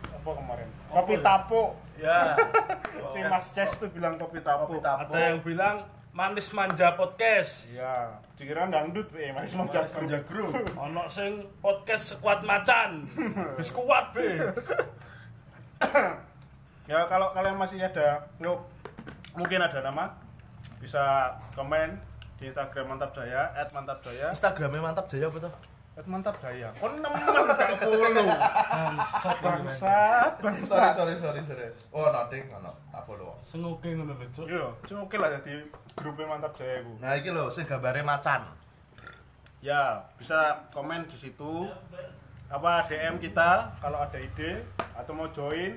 [0.00, 1.20] apa kemarin Apa kopi ya?
[1.22, 1.62] tapo
[1.96, 2.18] ya
[3.12, 5.04] si Mas Ces tuh bilang kopi tapo kopi tapo.
[5.06, 7.70] Ada yang bilang Manis Manja Podcast.
[7.70, 10.50] Iya, dikira dangdut be, manis manja Kerja grup.
[10.90, 13.06] Ono sing podcast sekuat macan.
[13.54, 14.42] Wis kuat be.
[16.90, 18.58] Ya kalau kalian masih ada yuk,
[19.38, 20.10] mungkin ada nama
[20.82, 21.94] bisa komen
[22.42, 25.54] di Instagram Mantap Jaya @mantapjaya Instagramnya mantap jaya apa tuh?
[26.00, 26.68] @mantapjaya.
[26.80, 28.00] Kon nemen gak follow.
[28.00, 30.92] Bangsat Bangsat, Sorry bangsat.
[30.96, 31.68] sorry sorry sorry.
[31.92, 33.36] Oh noting, ono tak follow.
[33.38, 34.46] Sing oke ngono lho, Cuk.
[34.48, 35.60] Iya, cuma oke lah jadi
[35.92, 36.92] grupnya Mantap Jaya ku.
[36.98, 38.40] Nah iki lho sing gambare macan.
[39.60, 41.68] Ya, bisa komen di situ.
[42.48, 44.64] Apa DM kita kalau ada ide
[44.96, 45.76] atau mau join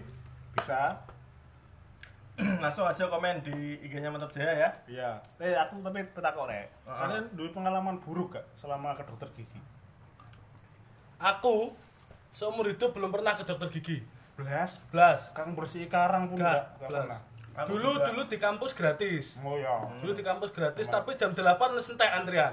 [0.55, 1.03] bisa.
[2.63, 4.69] Langsung aja komen di IG-nya Mantap Jaya ya.
[4.87, 5.09] Iya.
[5.37, 6.65] Eh aku tapi petakok rek.
[6.81, 9.59] Kalian dulu pengalaman buruk gak selama ke dokter gigi?
[11.23, 11.71] Aku
[12.35, 14.03] seumur hidup belum pernah ke dokter gigi.
[14.35, 14.83] Belas.
[14.91, 15.31] Blas.
[15.31, 16.51] Kang bersih karang pun Gak,
[16.83, 17.19] enggak, pernah.
[17.63, 18.05] Aku Dulu juga.
[18.11, 19.39] dulu di kampus gratis.
[19.39, 19.87] Oh ya.
[20.03, 21.47] Dulu di kampus gratis tapi jam 8
[21.79, 22.51] wis entek antrian.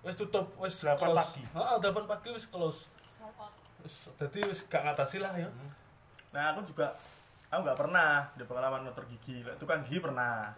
[0.00, 1.18] Wis tutup, wis 8 close.
[1.18, 1.42] pagi.
[1.44, 2.88] Heeh, 8 pagi wis close.
[3.84, 5.50] Wis dadi wis gak ngatasi lah ya.
[6.32, 6.94] Nah aku juga
[7.50, 9.42] aku nggak pernah di pengalaman dokter gigi.
[9.58, 10.54] Tukang gigi pernah.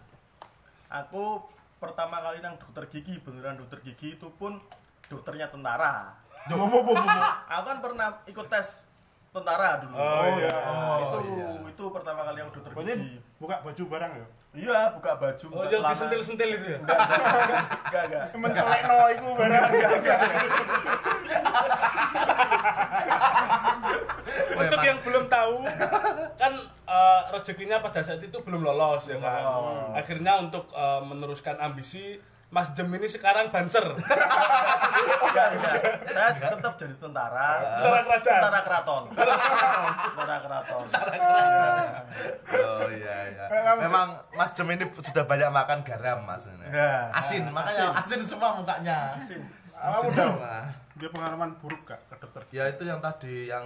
[0.87, 1.43] Aku
[1.81, 4.61] pertama kali nang dokter gigi beneran dokter gigi itu pun
[5.09, 6.13] dokternya tentara.
[6.47, 8.87] Aku kan pernah ikut tes
[9.29, 9.93] tentara dulu.
[9.93, 10.49] Oh, iya.
[11.05, 11.49] itu iya.
[11.69, 13.17] itu pertama kali aku dokter Berarti gigi.
[13.37, 14.27] buka baju barang ya.
[14.49, 16.79] Iya, buka baju, Oh, yang disentil-sentil itu ya.
[16.81, 18.23] Enggak, enggak.
[18.33, 19.69] Mencolekno iku barang.
[24.59, 25.55] Untuk yang belum tahu,
[26.35, 26.53] kan
[26.89, 29.45] eh, rezekinya pada saat itu belum lolos ya kan.
[29.45, 29.93] lolos.
[30.01, 32.17] Akhirnya untuk eh, meneruskan ambisi,
[32.49, 33.85] Mas Jem ini sekarang banser.
[35.29, 35.73] Enggak, enggak.
[36.09, 37.61] Saya tetap jadi tentara.
[37.77, 38.41] Tentara kerajaan.
[38.41, 39.03] Tentara keraton.
[39.13, 40.85] Tentara keraton.
[42.49, 43.45] Oh iya iya.
[43.77, 46.65] Memang Mas Jem ini sudah banyak makan garam Mas ini.
[46.73, 47.13] Ya.
[47.13, 49.13] Asin, makanya asin semua mukanya.
[49.21, 49.45] Asin.
[49.77, 50.65] Asin udah?
[50.97, 52.41] Dia pengalaman buruk gak ke dokter?
[52.49, 53.63] Ya itu yang tadi yang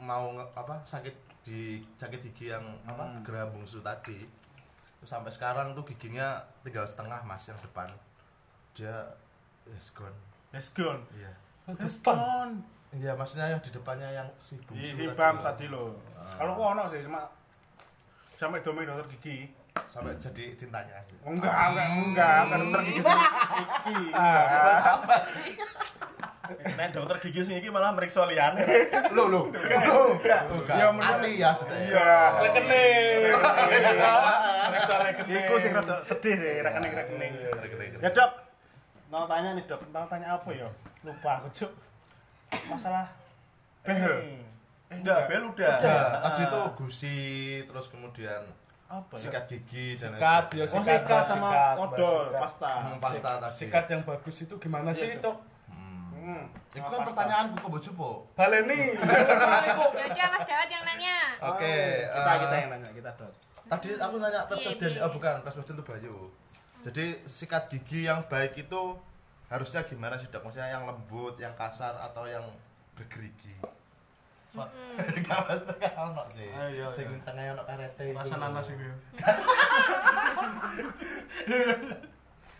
[0.00, 4.43] mau apa sakit di sakit gigi yang apa gerah bungsu tadi.
[5.04, 7.88] Sampai sekarang tuh giginya tinggal setengah Mas yang depan.
[8.74, 9.04] Dia
[9.70, 10.16] yes gone.
[10.50, 11.04] Yes gone.
[11.14, 11.32] Iya.
[11.76, 12.64] Yes gone.
[12.94, 14.80] Iya, maksudnya yang di depannya yang si bungsu.
[14.80, 15.98] Iya si tadi Bam tadi lo.
[16.14, 17.26] Kalau kok ono sih cuma
[18.34, 19.50] sampai domain dokter gigi.
[19.90, 21.02] sampai jadi cintanya.
[21.26, 22.80] Enggak, enggak, enggak, kan dokter.
[22.86, 24.02] Gigi.
[24.14, 25.58] Apa sih?
[26.76, 28.60] Nek dokter gigi sing iki malah meriksa liyane.
[29.16, 29.42] Lu lu.
[29.48, 30.00] Lu.
[30.20, 30.74] Bukan.
[30.76, 31.50] Ya, Hati ya.
[31.56, 32.12] Iya.
[32.44, 33.18] Rekening.
[34.74, 35.44] Reksa rekening.
[35.48, 37.32] Iku sing rada sedih sih rekening-rekening.
[38.00, 38.30] Ya dok,
[39.08, 40.68] mau tanya nih dok, mau tanya apa ya?
[41.00, 41.72] Lupa aku cuk.
[42.68, 43.08] Masalah
[43.82, 44.44] behel.
[44.92, 45.76] Enggak, bel udah.
[45.82, 47.18] Ya, tadi itu gusi
[47.66, 48.42] terus kemudian
[48.86, 49.26] Apa ya?
[49.26, 52.72] sikat gigi dan Sikat, ya Oh sikat, sikat sama odol, pasta.
[52.78, 53.54] Hmm, pasta tadi.
[53.66, 55.36] Sikat yang bagus itu gimana sih, Iya, Tok?
[56.24, 56.48] Hmm.
[56.72, 57.08] Itu kan pasta.
[57.12, 58.10] pertanyaanku bojo po.
[58.32, 58.96] Baleni.
[60.00, 61.16] Yaudah Mas Dawat yang nanya.
[61.52, 61.76] Oke,
[62.08, 63.32] Kita eh, kita yang nanya kita dok.
[63.68, 66.32] Tadi aku nanya presiden, Iya, oh bukan, presiden itu Bayu.
[66.80, 68.96] Jadi sikat gigi yang baik itu
[69.52, 70.48] harusnya gimana sih dok?
[70.48, 72.44] Maksudnya yang lembut, yang kasar atau yang
[72.96, 73.60] bergerigi?
[74.56, 76.48] Ono sih.
[76.54, 77.18] Ah, iya, Sing iya.
[77.20, 78.16] tengahnya ono karete itu.
[78.16, 78.86] Rasa nanas itu.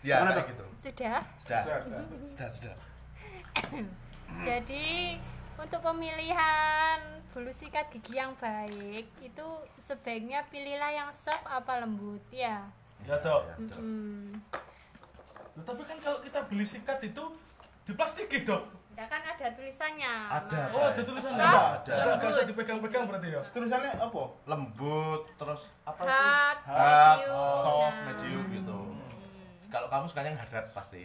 [0.05, 0.21] ya.
[0.21, 0.65] Ya, kayak gitu.
[0.77, 1.17] Sudah.
[1.41, 1.63] Sudah.
[2.29, 2.75] Sudah, sudah.
[4.47, 5.15] Jadi
[5.55, 6.97] untuk pemilihan
[7.31, 12.63] bulu sikat gigi yang baik itu sebaiknya pilihlah yang soft apa lembut ya.
[13.03, 13.59] Ya, Dok.
[13.75, 14.31] Hmm.
[15.55, 17.23] Nah, tapi kan kalau kita beli sikat itu
[17.83, 18.63] diplastiki, Dok.
[18.95, 20.13] Ya kan ada tulisannya.
[20.31, 20.71] Ada.
[20.71, 20.73] Mas.
[20.73, 21.43] Oh, ada tulisannya.
[21.83, 21.95] Ada.
[22.15, 23.41] Nggak usah dipegang-pegang berarti ya.
[23.51, 24.21] Tulisannya apa?
[24.47, 26.07] Lembut, terus apa sih?
[26.07, 27.51] hard, Hard, medium.
[27.59, 28.05] soft, Nah.
[28.07, 28.79] medium gitu.
[29.67, 31.03] Kalau kamu sukanya yang hard pasti.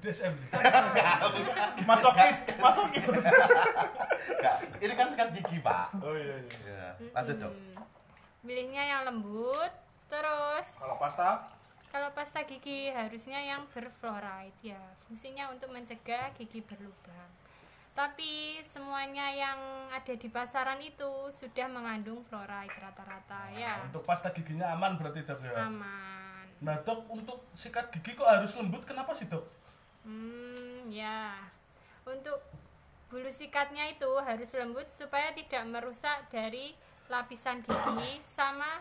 [0.00, 0.34] BDSM.
[1.88, 3.04] Masokis, masokis.
[3.12, 5.92] Enggak, ini kan sikat gigi, Pak.
[6.00, 6.96] Oh iya iya.
[6.96, 7.52] Ya, lanjut dong.
[7.52, 7.84] Hmm.
[8.40, 9.72] Pilihnya yang lembut.
[10.10, 11.28] Terus Kalau pasta
[11.90, 14.78] kalau pasta gigi harusnya yang berfluoride ya.
[15.04, 17.30] Fungsinya untuk mencegah gigi berlubang.
[17.98, 19.58] Tapi semuanya yang
[19.90, 23.82] ada di pasaran itu sudah mengandung fluoride rata-rata ya.
[23.90, 25.66] Untuk pasta giginya aman berarti, Dok ya.
[25.66, 26.46] Aman.
[26.62, 28.86] Nah, Dok, untuk sikat gigi kok harus lembut?
[28.86, 29.59] Kenapa sih, Dok?
[30.04, 31.36] Hmm, ya.
[32.06, 32.40] Untuk
[33.10, 36.72] bulu sikatnya itu harus lembut supaya tidak merusak dari
[37.10, 38.78] lapisan gigi sama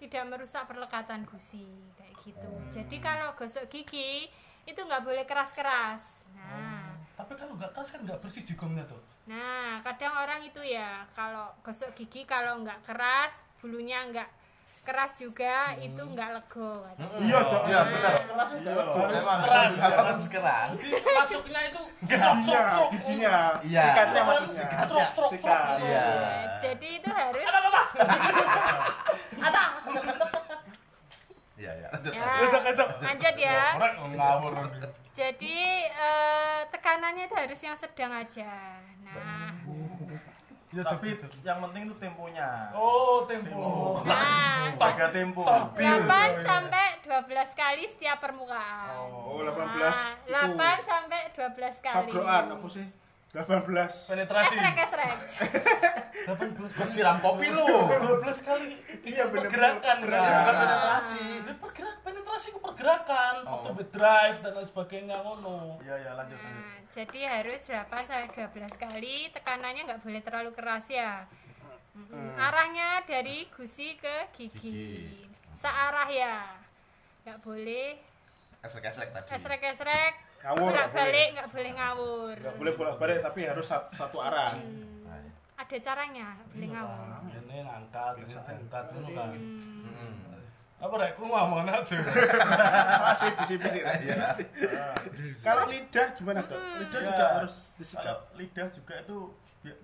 [0.00, 1.64] tidak merusak perlekatan gusi
[1.96, 2.50] kayak gitu.
[2.72, 4.26] Jadi kalau gosok gigi
[4.64, 6.24] itu nggak boleh keras-keras.
[6.32, 8.98] Nah, Tapi kalau nggak keras kan nggak bersih jigongnya, Dok.
[9.24, 14.28] nah kadang orang itu ya kalau gosok gigi kalau nggak keras bulunya nggak
[14.84, 16.84] keras juga itu nggak lego.
[17.24, 17.62] Iya, Dok.
[17.64, 18.14] Iya, benar.
[18.20, 18.70] Keras juga.
[19.08, 19.72] Emang keras.
[19.80, 20.70] harus keras.
[21.00, 22.88] Masuknya itu sok sok Giginya, sok.
[22.92, 23.36] giginya.
[23.64, 23.82] Iya.
[23.88, 24.68] Sikatnya Kan maksudnya.
[24.84, 25.60] Sok sok sok.
[25.80, 26.06] Iya.
[26.60, 27.58] jadi itu harus Ada
[29.48, 29.62] ada.
[31.54, 31.88] Iya, iya.
[31.96, 32.12] Lanjut.
[33.40, 34.52] ya, ya ngawur.
[35.14, 38.52] jadi eh, tekanannya itu harus yang sedang aja
[40.74, 41.14] Ya tapi
[41.46, 42.74] yang penting itu temponya.
[42.74, 44.02] Oh, tempo.
[44.02, 45.38] nah jaga tempo.
[45.38, 45.78] 8
[46.42, 48.98] sampai 12 kali setiap permukaan.
[49.06, 49.54] Oh, 18
[50.26, 50.58] Nah, itu.
[50.58, 51.94] 8 sampai 12 kali.
[52.10, 52.86] Sabroan apa sih?
[53.34, 53.66] 18.
[54.06, 54.54] Penetrasi.
[54.54, 55.18] Esrek esrek
[56.86, 57.66] Siram kopi lu.
[57.66, 60.22] 12 kali Iya, pergerakan pergerakan.
[60.22, 60.38] kan.
[60.40, 61.24] Bukan penetrasi.
[61.42, 65.76] Ini pergerak penetrasi ke pergerakan, waktu drive dan lain sebagainya ngono.
[65.80, 70.50] iya iya lanjut lanjut Nah, jadi harus 8 sampai 12 kali tekanannya nggak boleh terlalu
[70.52, 71.26] keras ya
[71.92, 72.34] Mm-mm.
[72.36, 75.26] arahnya dari gusi ke gigi, Gigi.
[75.54, 76.54] searah ya
[77.20, 77.98] nggak boleh
[78.60, 79.28] Esrek-esrek tadi.
[79.30, 80.12] esrek-esrek
[80.44, 84.52] Ngawur, nggak bolak balik nggak boleh ngawur Enggak boleh bolak-balik tapi harus satu, satu arah.
[85.54, 89.28] ada caranya nggak boleh ngawur Ini ngangkat, ini ngangkat ngono kan.
[89.32, 90.14] Mm.
[90.76, 91.96] Apa rek ku ngomong tuh?
[93.06, 93.82] Masih bisik-bisik.
[94.04, 94.36] Iya.
[95.40, 96.60] Kalau lidah gimana, Dok?
[96.76, 98.04] Lidah Ya, juga harus disikat.
[98.04, 99.18] kalau lidah juga itu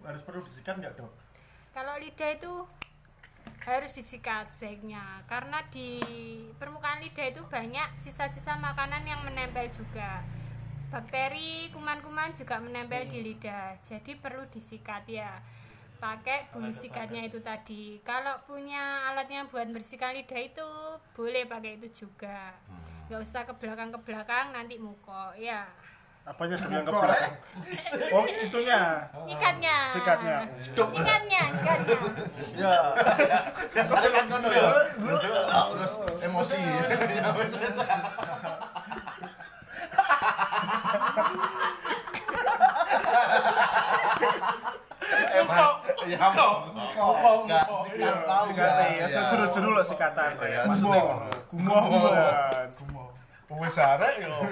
[0.05, 1.09] harus perlu disikat nggak dok
[1.73, 2.53] kalau lidah itu
[3.63, 5.97] harus disikat sebaiknya karena di
[6.53, 10.21] permukaan lidah itu banyak sisa-sisa makanan yang menempel juga
[10.91, 13.79] bakteri kuman-kuman juga menempel di lidah.
[13.87, 15.39] Jadi perlu disikat ya.
[16.03, 18.01] Pakai bulu sikatnya itu tadi.
[18.03, 20.67] Kalau punya alatnya buat bersihkan lidah itu
[21.15, 22.59] boleh pakai itu juga.
[23.07, 25.69] Nggak usah ke belakang ke belakang nanti muko ya.
[26.25, 27.35] Apanya yang ke belakang?
[28.17, 28.81] Oh, itunya.
[29.29, 29.77] ikatnya.
[29.93, 30.39] Sikatnya.
[30.73, 31.97] ikatnya ikatnya.
[32.57, 32.73] Ya.
[33.85, 34.65] Sikat ngono ya.
[36.25, 36.61] Emosi.
[45.41, 45.67] Muko.
[46.07, 46.49] Ya, Muko.
[46.75, 47.31] Muko.
[47.45, 47.79] Enggak, Muko.
[47.87, 48.91] sikat mau Sikatnya enggak?
[48.91, 49.17] ya, Iya.
[49.85, 50.31] sikatan.
[50.43, 51.03] Iya, gumoh.
[51.51, 51.83] gumoh.
[52.79, 53.09] Gumoh.
[53.51, 54.31] Wes arek yo.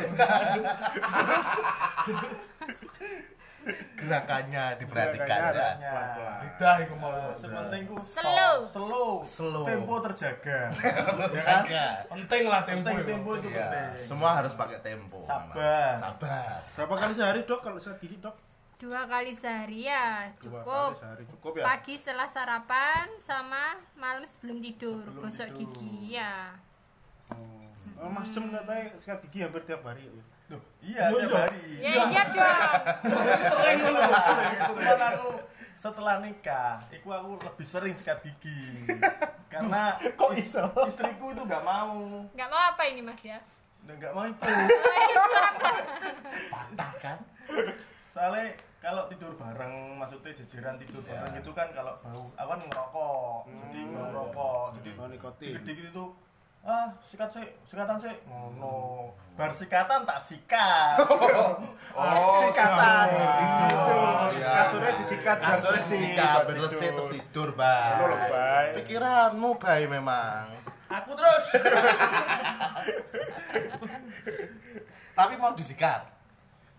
[3.94, 5.90] Gerakannya diperhatikan Gerakannya ya.
[5.90, 6.38] pelan-pelan.
[6.40, 7.12] Lidah iku mau.
[7.32, 8.56] sepenting ku Slow.
[8.64, 9.64] slow Slow.
[9.64, 10.60] tempo terjaga
[11.38, 11.86] Jaga.
[12.08, 12.86] Penting lah tempo.
[12.86, 15.18] penting tempo itu Iya, penting semua harus pakai tempo.
[15.20, 15.94] Sabar.
[15.94, 16.58] Sabar.
[16.72, 17.60] Berapa kali sehari, Dok?
[17.60, 18.36] Kalau sakit gigi, Dok?
[18.78, 21.64] dua kali sehari ya Dua cukup kali sehari cukup ya?
[21.66, 25.74] pagi setelah sarapan sama malam sebelum tidur gosok tidur.
[25.74, 26.54] gigi ya
[27.28, 27.58] Oh.
[27.98, 30.06] Oh, Mas Jem katanya sikat gigi hampir tiap hari.
[30.06, 30.22] ya?
[30.48, 32.10] Duh, iya tiap hari ya iya dong
[33.42, 34.00] Sering ngono.
[34.70, 35.28] cuman aku
[35.74, 38.88] setelah nikah iku aku lebih sering sikat gigi
[39.46, 40.64] karena Kok is- iso?
[40.82, 41.94] istriku itu nggak mau
[42.28, 43.38] nggak mau apa ini mas ya
[43.86, 44.42] nggak mau ikut
[46.48, 47.18] Patah kan?
[48.08, 51.10] soalnya kalau tidur bareng maksudnya jajaran tidur Iya.
[51.14, 55.52] bareng gitu kan kalau bau aku kan ngerokok jadi bau rokok jadi nikotin.
[55.62, 56.04] dikit itu
[56.68, 61.00] ah sikat sih sikatan sih ngono bar sikatan tak sikat
[61.98, 63.98] Oh, sikatan gitu.
[64.36, 64.50] Iya.
[64.54, 66.94] Kasurnya disikat biar Kasurnya bersih, disikat, buat bersih tidur.
[66.94, 68.66] terus tidur, Bay.
[68.78, 70.46] Pikiranmu, Bay, memang.
[70.86, 71.46] Aku terus.
[75.12, 76.06] Tapi mau disikat.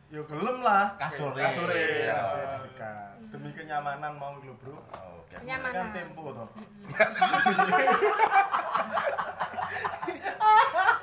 [0.10, 1.46] yo gelem lah Kasurnya.
[1.46, 2.16] kasurnya Iya.
[2.16, 5.32] kasurnya disikat demi kenyamanan mau lho bro Oke.
[5.32, 6.50] kan nyamanan tempo toh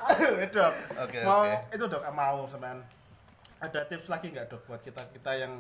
[0.08, 0.72] Eh, dok.
[0.98, 1.54] Oke, mau oke.
[1.70, 2.78] itu dok mau sampean
[3.58, 5.52] ada tips lagi nggak dok buat kita kita yang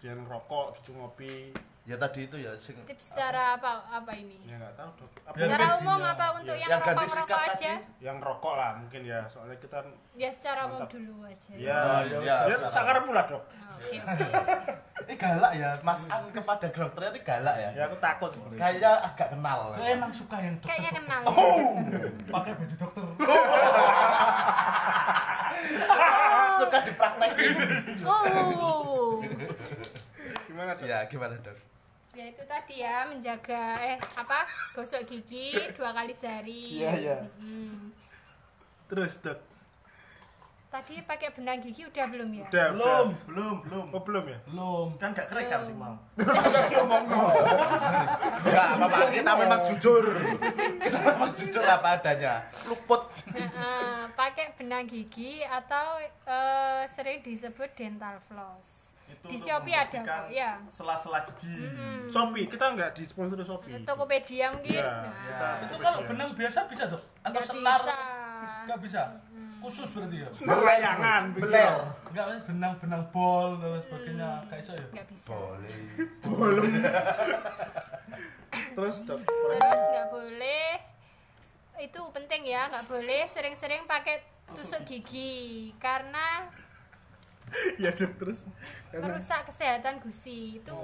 [0.00, 1.50] yang rokok gitu ngopi
[1.82, 5.34] Ya tadi itu ya sing tips cara apa apa ini ya nggak tahu dok apa
[5.36, 6.62] secara umum apa untuk Iya.
[6.62, 7.50] yang Yang ganti rokok rokok tadi.
[7.52, 9.78] aja yang rokok lah mungkin ya soalnya kita
[10.14, 10.94] ya secara umum Mantap.
[10.94, 12.70] dulu aja ya ya, ya, ya sekarang.
[12.70, 14.22] sakar pula dok Oh, oke oke
[15.02, 17.68] ini galak ya, Mas An kepada dokternya ini galak ya.
[17.72, 19.58] ya aku takut sebenarnya Kayaknya agak kenal.
[19.72, 20.68] Dia emang suka yang dokter.
[20.70, 21.22] kayaknya kenal
[22.28, 23.04] Pakai baju dokter.
[26.52, 27.54] Suka dipraktekin.
[28.04, 29.18] oh
[30.44, 31.56] gimana dok ya, gimana, Dok?
[32.12, 37.18] ya itu tadi ya menjaga eh apa gosok gigi dua kali sehari Iya, iya.
[37.40, 37.88] Hmm.
[38.84, 39.40] terus dok
[40.72, 43.06] tadi pakai benang gigi udah belum ya udah Belum.
[43.12, 43.24] udah.
[43.28, 44.88] belum belum oh belum ya Belum.
[44.96, 45.92] kan gak kerekam sih mau
[48.42, 50.04] Enggak apa-apa, kita memang jujur.
[50.78, 52.34] Kita memang jujur apa adanya.
[52.66, 53.02] Luput.
[53.32, 60.24] Nah, pakai benang gigi atau eh, sering disebut dental floss itu Di Shopee ada kok,
[60.32, 60.56] ya.
[60.68, 61.68] sela-sela gigi
[62.08, 66.84] Shopee kita nggak disponsori Shopee Tokopedia mungkin Iya, Nah, kita Itu kalau benang biasa bisa
[66.88, 67.02] dok?
[67.22, 67.76] Atau senar?
[67.78, 67.94] bisa.
[68.62, 69.02] Nggak bisa.
[69.62, 70.28] Khusus berarti ya?
[70.42, 71.74] layangan beler.
[72.10, 74.30] Enggak benang-benang bol dan sebagainya.
[74.50, 74.86] Kayak iso ya?
[74.90, 75.26] nggak bisa.
[76.26, 76.66] Boleh.
[78.76, 79.18] Terus dok?
[79.22, 80.70] Terus nggak boleh.
[81.78, 86.50] Itu penting ya nggak boleh sering-sering pakai tusuk gigi karena
[87.78, 88.42] ya dok terus.
[88.90, 90.58] Merusak kesehatan gusi.
[90.58, 90.74] Itu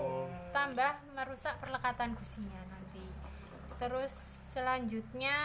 [0.55, 3.03] tambah merusak perlekatan gusinya nanti.
[3.83, 5.39] Terus selanjutnya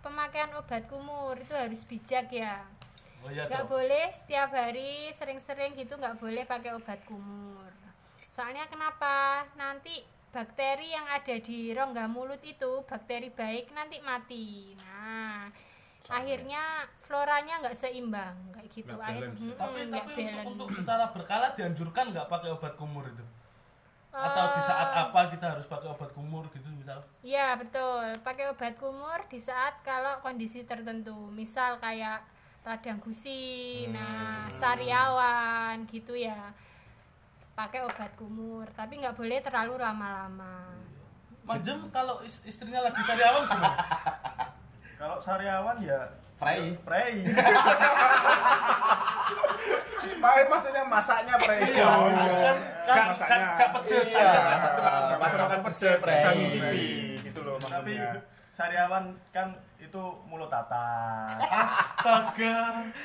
[0.00, 2.64] pemakaian obat kumur itu harus bijak ya.
[3.20, 7.68] Oh iya nggak boleh setiap hari sering-sering gitu nggak boleh pakai obat kumur.
[8.32, 9.44] Soalnya kenapa?
[9.60, 10.00] Nanti
[10.32, 14.72] bakteri yang ada di rongga mulut itu bakteri baik nanti mati.
[14.88, 15.52] Nah
[16.08, 18.88] akhirnya floranya nggak seimbang kayak gitu.
[18.88, 19.40] Nggak akhir balance.
[19.44, 23.24] Mm-mm, Tapi tapi untuk, untuk secara berkala dianjurkan nggak pakai obat kumur itu?
[24.16, 27.00] Atau di saat Eh, apa kita harus pakai obat kumur gitu misal?
[27.20, 32.20] Ya betul, pakai obat kumur di saat kalau kondisi tertentu, misal kayak
[32.60, 36.50] radang gusi, nah sariawan gitu ya,
[37.52, 40.66] pakai obat kumur, tapi nggak boleh terlalu lama-lama.
[41.44, 43.76] Majem kalau is- istrinya lagi sariawan gimana?
[44.96, 46.72] kalau sariawan ya Prei.
[46.80, 47.20] prei
[50.16, 54.22] Pak, maksudnya masaknya pre Iya, kan kan kan gak pedes Iya.
[54.22, 54.58] aja kan.
[55.16, 56.86] Masakan pedes, bisa ngicipi
[57.20, 62.56] gitu loh tapi maksudnya sariawan kan itu mulut atas Astaga.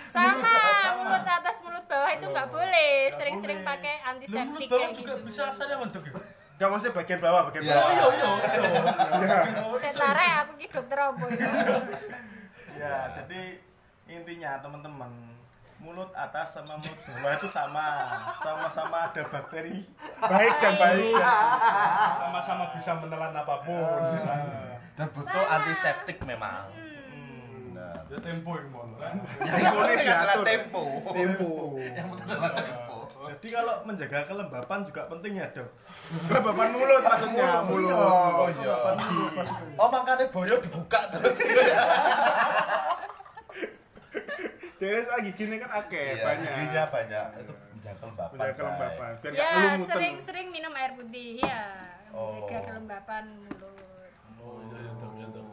[0.08, 0.52] Sama
[0.98, 5.26] mulut atas mulut bawah itu nggak boleh, sering-sering pakai Lu mulut antiseptik bawah juga gitu.
[5.26, 6.14] bisa sariawan dok ya?
[6.56, 7.74] Gak maksudnya bagian bawah, bagian Iya.
[7.74, 7.84] bawah.
[7.84, 8.32] Oh iya iya
[9.20, 9.40] iya.
[9.84, 11.50] Setare aku ki dokter apa ya?
[12.74, 13.42] ya jadi
[14.08, 15.12] intinya teman-teman
[15.82, 17.88] mulut atas sama mulut bawah itu sama.
[18.38, 19.82] Sama-sama ada bakteri.
[20.22, 21.18] Baik dan baik.
[22.22, 24.02] Sama-sama bisa menelan apa pun.
[24.94, 26.70] dan butuh antiseptik memang.
[27.74, 28.86] Nah Ya tempo yang mau.
[29.42, 30.46] yang penting adalah diatur.
[30.46, 30.84] tempo.
[31.16, 31.52] Tempo.
[31.80, 32.98] yang penting adalah tempo.
[33.32, 35.70] Jadi kalau menjaga kelembapan juga penting ya dok.
[36.30, 37.96] Kelembapan mulut maksudnya, mulut.
[37.96, 38.76] oh iya.
[39.80, 41.40] oh makanya boyo dibuka terus
[44.82, 46.52] Dari lagi gini kan akeh, Iya, banyak.
[46.52, 49.10] giginya banyak itu menjaga kelembapan Banyak kelembapan.
[49.16, 49.48] Biar Ya
[49.80, 51.62] sering-sering minum air putih ya,
[52.10, 52.42] Oh.
[52.42, 54.12] menjaga kelembapan mulut.
[54.36, 55.46] Oh iya iya dok iya dok.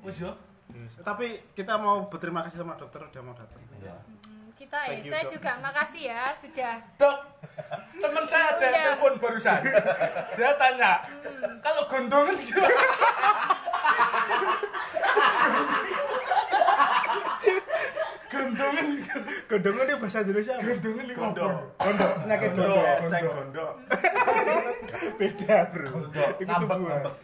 [0.00, 0.32] Wis ya.
[0.70, 0.96] Yes.
[1.00, 3.60] Tapi kita mau berterima kasih sama dokter udah mau datang.
[3.74, 3.94] Iya.
[4.22, 5.30] Hmm, Kita ya, saya Dok.
[5.34, 7.16] juga makasih ya sudah Dok,
[7.96, 9.60] teman saya ada yang telepon barusan.
[10.32, 10.92] Dia tanya,
[11.58, 12.70] kalau gondongan gimana?
[18.34, 18.86] gondongan
[19.46, 22.74] Gondongan di bahasa Indonesia gondongan di gondok Gondok, penyakit gondok.
[22.74, 23.72] gondok ceng gondok
[25.14, 25.86] Beda, Bro.
[25.90, 27.14] Gondok, Itu ngambek, ngambek.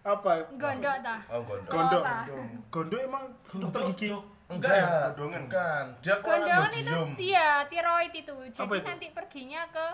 [0.00, 0.32] Apa?
[0.56, 1.20] gondok tah.
[1.28, 2.02] oh gondok Gondok.
[2.70, 4.08] Gondok emang dokter gigi.
[4.48, 5.44] enggak ya gondongan.
[5.44, 8.36] bukan dia Gondongan itu iya tiroid itu.
[8.48, 8.86] Jadi itu?
[8.88, 9.86] nanti perginya ke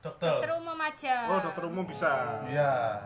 [0.00, 0.28] dokter.
[0.28, 1.16] dokter umum aja.
[1.26, 2.12] Oh, dokter umum bisa.
[2.44, 3.00] iya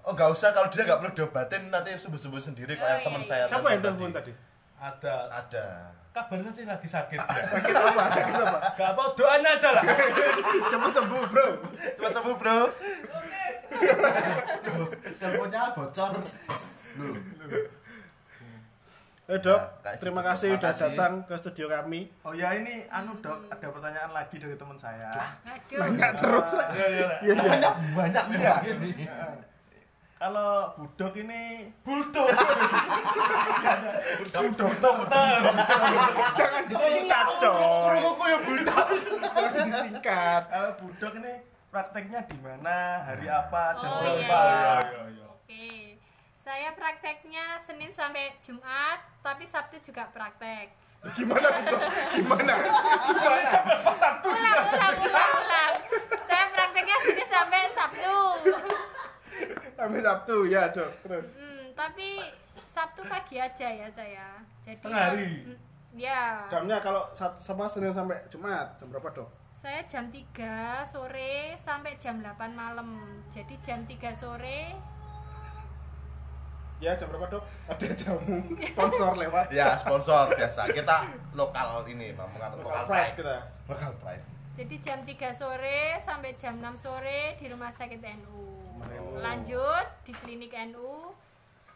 [0.00, 3.04] oh nggak usah kalau dia nggak perlu diobatin nanti sembuh sembuh sendiri Oh, kayak iya,
[3.04, 3.28] teman iya.
[3.28, 4.32] saya Siapa yang telepon tadi?
[4.80, 5.14] Ada.
[5.28, 5.66] ada
[6.10, 7.26] Kabarnya sih lagi sakit ya.
[7.54, 8.02] Sakit apa?
[8.10, 8.58] Sakit apa?
[8.74, 9.84] Gak apa, doanya aja lah.
[10.70, 11.46] Cepat sembuh, Bro.
[11.92, 12.58] cepat sembuh bro
[15.16, 16.26] teleponnya bocor Loh.
[19.30, 20.30] Eh, Dok, Ya, kayak terima gitu.
[20.34, 20.82] kasih Terima udah kasih.
[20.90, 22.00] datang ke studio kami.
[22.20, 25.06] oh ya ini anu dok ada pertanyaan lagi dari teman saya.
[25.70, 26.50] Banyak terus.
[26.50, 27.06] Iya, iya.
[27.22, 27.42] Iya, iya.
[27.46, 28.24] banyak banyak
[28.66, 29.06] ini
[30.20, 32.28] kalau budok ini Bulldog.
[36.36, 37.56] Jangan disingkat, coy.
[37.88, 38.86] Kerupukku ya bulldog
[39.32, 40.42] Jangan disingkat.
[40.52, 41.32] kalau budok ini
[41.72, 45.24] prakteknya di mana hari apa jam Oh, berapa Iya, iya, iya.
[45.24, 45.68] Oke.
[46.36, 50.76] Saya prakteknya Senin sampai Jumat, tapi Sabtu juga praktek.
[51.16, 51.80] Gimana, Dok?
[52.12, 52.54] Gimana?
[53.16, 54.28] Soalnya sampai Sabtu.
[54.28, 55.74] Ulang, ulang, ulang, ulang.
[56.28, 58.16] Saya prakteknya Senin sampai Sabtu.
[59.80, 60.90] Sampai Sabtu, ya, Dok.
[61.00, 61.26] Terus.
[61.34, 62.20] Hmm, tapi
[62.68, 64.36] Sabtu pagi aja ya saya.
[64.60, 65.24] Jadi Setengah hari?
[65.42, 65.56] Hmm,
[65.90, 66.46] Ya.
[66.46, 69.26] Jamnya kalau Sab- sama Senin sampai Jumat, jam berapa, Dok?
[69.56, 73.00] Saya jam 3 sore sampai jam 8 malam.
[73.26, 74.72] Jadi jam 3 sore
[76.78, 77.44] Ya, jam berapa, Dok?
[77.66, 78.36] Ada jamu
[78.70, 79.46] sponsor lewat.
[79.50, 80.96] ya sponsor biasa kita
[81.34, 82.30] lokal ini Bang.
[82.32, 83.36] lokal, Lokal pride kita.
[83.66, 84.24] lokal pride
[84.54, 88.49] Jadi jam 3 sore sampai jam 6 sore di Rumah Sakit NU.
[89.20, 91.12] Lanjut di Klinik NU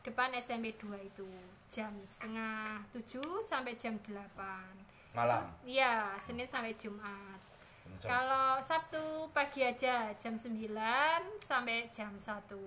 [0.01, 1.29] depan SMP 2 itu.
[1.67, 5.13] Jam setengah 7 sampai jam 8.
[5.13, 7.39] malam Iya, Senin sampai Jumat.
[7.97, 10.75] Jam- Kalau Sabtu pagi aja jam 9
[11.41, 12.59] sampai jam 1.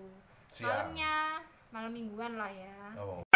[0.49, 0.65] Siang.
[0.65, 2.79] Malamnya malam mingguan lah ya.
[2.95, 3.26] Oh.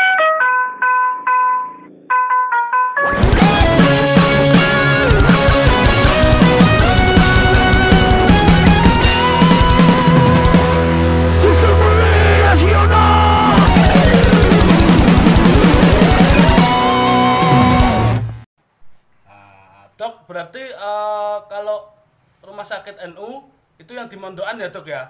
[22.82, 23.46] Sakit NU
[23.78, 25.06] itu yang di Mondokan ya dok ya?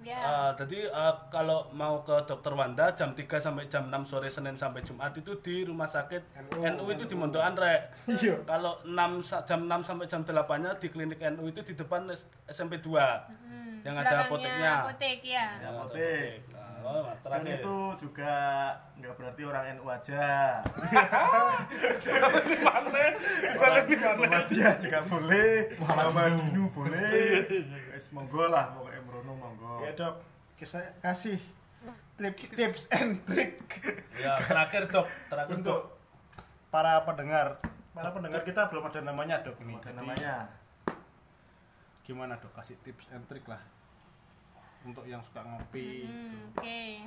[0.00, 0.16] Ya.
[0.16, 4.56] Eh, jadi eh, kalau mau ke dokter Wanda jam 3 sampai jam 6 sore Senin
[4.56, 8.08] sampai Jumat itu di rumah sakit NU, itu di Mondokan rek.
[8.44, 12.08] Kalau 6 sa- jam 6 sampai jam 8 nya di klinik NU itu di depan
[12.48, 12.92] SMP 2.
[13.80, 14.72] yang ada apoteknya.
[14.84, 15.56] Apotek ya.
[15.56, 16.36] Yang ada Apotek.
[16.80, 17.60] Oh, Dan terakhir.
[17.60, 18.34] itu juga
[18.96, 20.26] nggak berarti orang NU aja.
[23.40, 27.44] Muhammadiyah juga boleh, Muhammadinu boleh.
[27.92, 29.72] Wes monggo lah pokoknya merono monggo.
[29.84, 30.14] Ya dok,
[30.56, 31.38] kita kasih
[32.16, 33.56] tips tips and trick
[34.16, 35.58] Ya, terakhir dok, terakhir dok.
[35.64, 35.80] untuk
[36.68, 37.56] para pendengar.
[37.90, 39.74] Para pendengar kita belum ada namanya dok ini.
[39.76, 40.34] Ada Jadi, namanya.
[42.04, 42.52] Gimana dok?
[42.54, 43.60] Kasih tips and trick lah
[44.82, 46.08] untuk yang suka ngopi.
[46.08, 47.04] Hmm, Oke.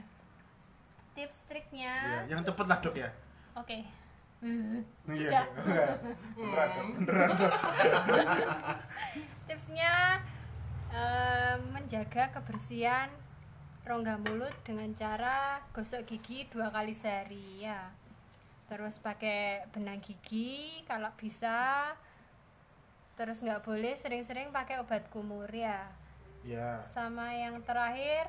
[1.13, 1.95] Tips Ya, triknya.
[2.26, 3.09] yang cepet lah dok ya.
[3.53, 3.86] Oke.
[4.43, 4.49] Iya.
[5.07, 5.45] Enggak.
[6.36, 6.86] Beneran dok.
[6.99, 7.53] Beneran dok.
[9.47, 10.19] Tipsnya
[10.91, 13.07] eh, menjaga kebersihan
[13.84, 17.91] rongga mulut dengan cara gosok gigi dua kali sehari ya.
[18.67, 21.91] Terus pakai benang gigi kalau bisa.
[23.13, 25.88] Terus nggak boleh sering-sering pakai obat kumur ya.
[26.44, 26.76] Ya.
[26.76, 28.28] Sama yang terakhir,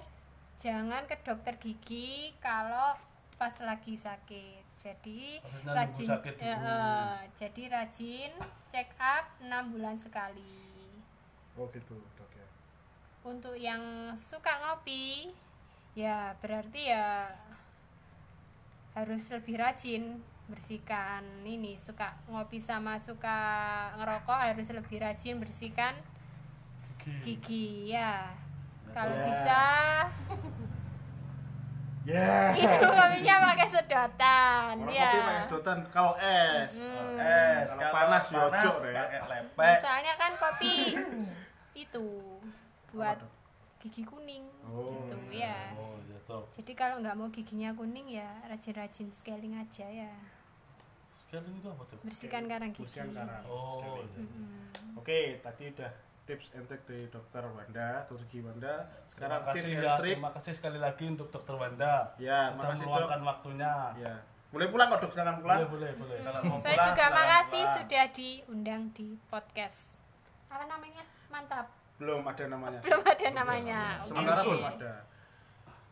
[0.54, 2.94] jangan ke dokter gigi kalau
[3.34, 4.62] pas lagi sakit.
[4.78, 8.32] Jadi Maksudnya rajin, sakit ya, eh, jadi rajin
[8.70, 10.62] check up 6 bulan sekali.
[11.58, 12.46] Oh gitu dok ya.
[13.26, 15.32] Untuk yang suka ngopi,
[15.98, 17.30] ya berarti ya
[18.94, 23.38] harus lebih rajin bersihkan ini suka ngopi sama suka
[23.96, 25.96] ngerokok harus lebih rajin bersihkan
[27.20, 28.32] gigi ya
[28.90, 29.24] kalau Ya.
[29.24, 29.62] bisa
[32.04, 32.52] Ya.
[32.52, 36.72] itu kopinya pakai sedotan Kalau ya kopi pakai sedotan, kalau es.
[36.76, 37.16] Hmm.
[37.16, 39.76] Es, Kalau panas, ya pakai lepek.
[39.80, 40.74] soalnya kan kopi
[41.84, 42.06] itu
[42.92, 43.30] buat tuh?
[43.80, 46.16] gigi kuning Oh, gitu ya Oh, iya
[46.52, 50.12] jadi kalau nggak mau giginya kuning ya rajin-rajin scaling aja ya
[51.16, 52.00] Sekali itu apa dok?
[52.00, 53.42] bersihkan karang gigi Bersihkan karang.
[53.44, 54.24] Oh, iya.
[54.94, 55.92] Oke, tadi udah
[56.24, 58.74] tips and trick dari dokter Wanda, Gigi Wanda.
[58.84, 60.14] Terima Sekarang tips kasih and ya, trick.
[60.16, 61.94] terima kasih sekali lagi untuk dokter Wanda.
[62.16, 63.72] Ya, Sudah makasih, meluangkan waktunya.
[63.94, 64.14] Ya.
[64.48, 65.58] Boleh pulang kok dok, silakan pulang.
[65.60, 66.16] Boleh, boleh, boleh.
[66.20, 67.76] Kalau mau saya pulang, juga makasih pulang.
[67.76, 69.78] sudah diundang di podcast
[70.46, 71.66] apa namanya mantap
[71.98, 72.78] Belum ada namanya.
[72.78, 73.80] belum ada namanya.
[74.02, 74.92] Sementara belum ada.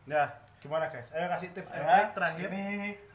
[0.03, 0.23] Ya,
[0.63, 1.11] gimana guys?
[1.11, 2.47] Ayo kasih tips and Ya, trick terakhir.
[2.47, 2.65] Ini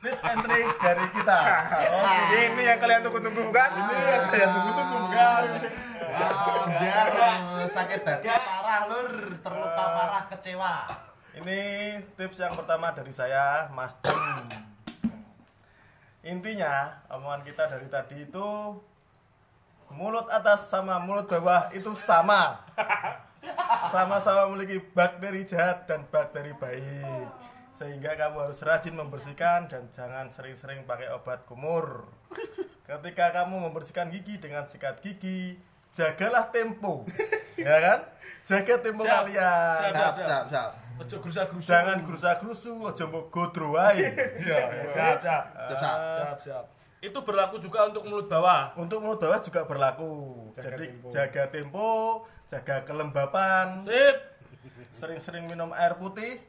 [0.05, 1.39] tips and trick dari kita.
[2.05, 3.71] Oke, ini yang kalian tunggu-tunggu kan?
[3.73, 5.45] Ini yang saya tunggu-tunggu bukan?
[6.09, 10.77] Ah, biar eh, sakit hati parah lur, terluka parah, kecewa.
[11.41, 11.61] Ini
[12.21, 14.45] tips yang pertama dari saya, Mas Jem.
[16.29, 18.77] Intinya, omongan kita dari tadi itu
[19.89, 22.61] mulut atas sama mulut bawah itu sama.
[23.89, 27.27] Sama-sama memiliki bakteri jahat dan bakteri baik.
[27.73, 32.11] Sehingga kamu harus rajin membersihkan dan jangan sering-sering pakai obat kumur.
[32.83, 35.61] Ketika kamu membersihkan gigi dengan sikat gigi,
[35.95, 37.07] jagalah tempo.
[37.55, 37.99] Ya kan?
[38.43, 39.15] Jaga tempo Siap.
[39.29, 39.79] kalian.
[39.93, 40.15] Siap.
[40.19, 40.71] Siap, siap.
[40.99, 41.69] Ojo gerusa-gerusa.
[41.71, 44.03] Jangan gerusa-gerusu, aja mbok godro wae.
[44.43, 44.59] Iya,
[44.91, 45.45] siap, siap.
[45.55, 45.99] Siap, siap.
[46.03, 46.65] Siap, siap.
[46.99, 48.75] Itu berlaku juga untuk mulut bawah.
[48.75, 50.11] Untuk mulut bawah juga berlaku.
[50.51, 51.07] Jaga Jadi tempo.
[51.15, 51.89] jaga tempo,
[52.49, 54.17] jaga kelembapan, Sip.
[54.91, 56.41] sering-sering minum air putih.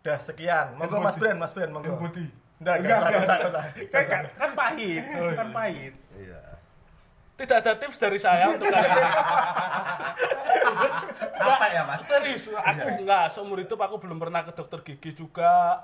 [0.00, 0.74] Dah sekian.
[0.74, 1.94] Monggo Mas Bren, Mas Bren, monggo.
[1.96, 2.26] putih.
[2.58, 5.54] Enggak, enggak, enggak, enggak, enggak, Kan, kan, kan pahit, Oh, kan iya.
[5.54, 5.94] pahit.
[6.12, 6.40] Iya.
[7.36, 9.00] Tidak ada tips dari saya untuk kalian.
[11.40, 12.04] Apa ya, Mas?
[12.04, 15.80] Serius, aku enggak seumur hidup aku belum pernah ke dokter gigi juga.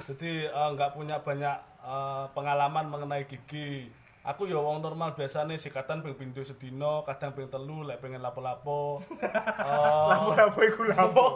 [0.00, 3.90] Jadi eh, enggak punya banyak eh, pengalaman mengenai gigi.
[4.20, 8.20] Aku ya wong normal biasa nih sikatan ping pintu sedino, kadang ping telu, lek pengen
[8.20, 9.00] lapo-lapo.
[9.16, 11.26] Eh, Lapo-lapo iku lapo.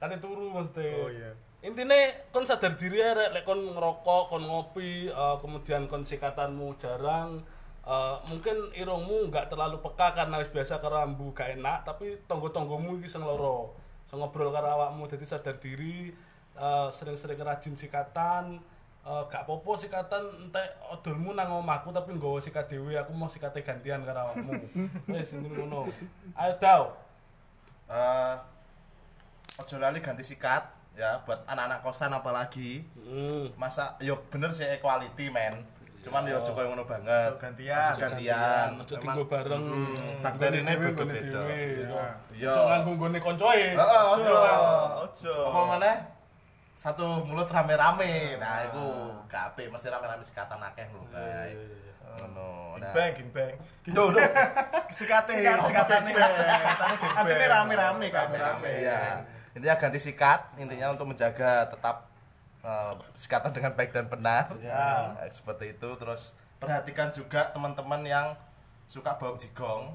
[0.00, 0.88] kan turu mesti.
[1.00, 1.32] Oh, iya.
[1.64, 1.96] Intinya
[2.32, 7.44] kon sadar diri ya lek kon ngerokok, kon ngopi, eh, kemudian kon sikatanmu jarang
[7.84, 13.00] eh, mungkin irungmu nggak terlalu peka karena wis biasa karo ambu gak enak, tapi tonggo-tonggomu
[13.00, 13.76] iki sing loro.
[14.08, 16.08] Sing ngobrol karo awakmu jadi sadar diri,
[16.56, 18.64] eh, sering-sering rajin sikatan,
[19.04, 23.60] eh, gak popo sikatan entek odolmu nang omahku tapi nggawa sikat dhewe aku mau sikate
[23.60, 24.52] gantian karo awakmu
[25.12, 25.86] wis ini ngono
[26.34, 26.82] ayo daw
[27.84, 28.34] Eh,
[29.60, 30.64] ojo lali ganti sikat
[30.96, 33.60] ya buat anak-anak kosan apalagi hmm.
[33.60, 35.52] masa yo bener sih equality men
[36.00, 37.92] cuman yo ojo koyo ngono banget Ojo gantian.
[37.92, 39.64] Ojo gantian Ojo Memang- tinggo bareng.
[40.20, 41.28] Takdirine beda-beda.
[41.28, 41.42] yo.
[42.32, 42.52] Iya.
[42.52, 43.64] Ojo nganggo nggone koncoe.
[43.72, 44.34] Heeh, ojo.
[45.04, 45.34] Ojo.
[45.48, 45.96] Apa maneh?
[46.74, 48.36] Satu mulut rame-rame.
[48.36, 51.54] Nah, iku gak apik mesti rame-rame sikatan akeh lho, Bay.
[52.20, 52.78] Ngono.
[52.78, 53.54] Nah, Bang, bang.
[53.86, 54.22] Tuh, tuh.
[54.92, 56.10] Sikate, sikatane.
[56.14, 58.26] Artinya rame-rame kan.
[58.30, 58.70] Rame-rame.
[58.84, 59.24] Iya.
[59.54, 62.10] Intinya ganti sikat, intinya untuk menjaga tetap
[62.66, 64.50] eh, sikatan dengan baik dan benar.
[64.58, 65.14] Ya.
[65.14, 65.88] Nah, seperti itu.
[65.98, 68.34] Terus perhatikan juga teman-teman yang
[68.90, 69.94] suka bau jigong.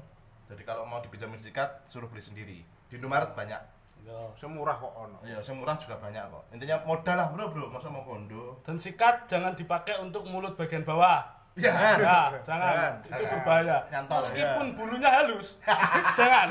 [0.50, 2.58] Jadi kalau mau dipinjamin sikat, suruh beli sendiri.
[2.90, 3.62] Di Indomaret banyak.
[4.06, 4.32] Yo.
[4.34, 5.18] Semurah kok ono.
[5.22, 6.44] Iya, semurah juga banyak kok.
[6.56, 7.66] Intinya modal lah, Bro, Bro.
[7.72, 8.58] Masa mau bondo.
[8.64, 11.40] Dan sikat jangan dipakai untuk mulut bagian bawah.
[11.58, 11.74] Ya.
[11.98, 13.02] Ya, jangan.
[13.02, 13.82] Itu berbahaya.
[13.90, 15.58] Nyantol, Meskipun bulunya halus.
[16.18, 16.46] jangan.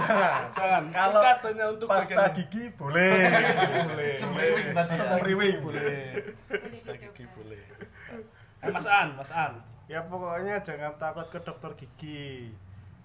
[0.52, 0.84] Jangan.
[0.92, 3.12] Kalau sikat hanya untuk pasta bagian gigi boleh.
[3.90, 4.14] boleh.
[4.20, 4.84] Semriwing ya.
[4.84, 5.58] Semriwing.
[5.64, 6.04] Boleh.
[6.52, 7.64] Pasta gigi boleh.
[8.60, 9.54] Eh, Mas An, Mas An.
[9.88, 12.54] Ya pokoknya jangan takut ke dokter gigi.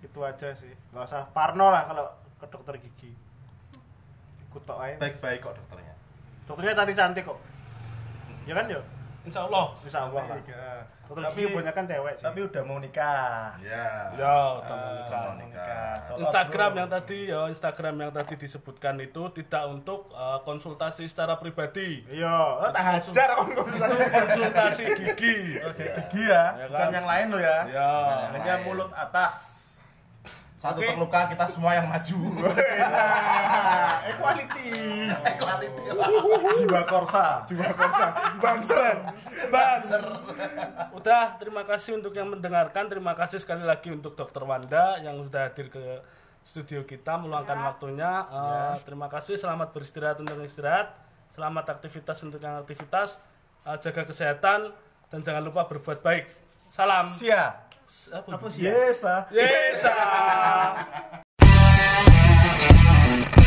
[0.02, 0.74] Itu aja sih.
[0.92, 2.06] Gak usah parno lah kalau
[2.42, 3.14] ke dokter gigi.
[4.54, 4.94] Ikut tok aja.
[4.96, 5.94] Baik-baik kok dokternya.
[6.46, 7.38] Dokternya cantik-cantik kok.
[8.44, 8.78] Ya kan yo?
[9.24, 9.72] Insya Allah.
[9.82, 10.38] Insya Allah lah.
[10.38, 10.68] Iya.
[11.04, 12.24] Dokter Tapi gigi kebanyakan cewek sih.
[12.24, 13.52] tapi udah mau nikah.
[13.58, 13.88] Ya.
[14.12, 15.20] Ya, udah mau Ah, nikah.
[15.22, 15.92] mau nikah.
[16.16, 16.78] Instagram bro.
[16.78, 22.32] yang tadi ya Instagram yang tadi disebutkan itu tidak untuk eh, konsultasi secara pribadi Iya,
[22.58, 23.96] oh, tak hajar kon konsultasi.
[24.16, 26.92] konsultasi gigi Oke, gigi ya, Ya bukan kan?
[26.94, 27.58] yang lain lo ya.
[27.66, 27.88] ya
[28.30, 29.53] Hanya mulut atas.
[30.64, 30.88] Satu Oke.
[30.96, 32.20] terluka kita semua yang maju.
[32.40, 34.68] Nah, equality.
[35.36, 35.82] Equality.
[36.64, 37.44] Jiwa korsa.
[37.44, 38.06] Juga korsa.
[38.40, 38.96] Banser.
[39.52, 39.76] Ban.
[40.96, 45.52] udah terima kasih untuk yang mendengarkan terima kasih sekali lagi untuk dokter Wanda yang sudah
[45.52, 46.00] hadir ke
[46.40, 50.96] studio kita meluangkan waktunya Eh, terima kasih selamat beristirahat untuk istirahat
[51.28, 53.20] selamat aktivitas untuk yang aktivitas
[53.64, 54.72] Eh, jaga kesehatan
[55.08, 56.28] dan jangan lupa berbuat baik
[56.68, 57.63] salam Sia.
[58.12, 58.64] Apa, Apa sih?
[58.64, 59.28] Yes, ah.
[59.30, 59.84] Yes.
[59.86, 61.22] ah.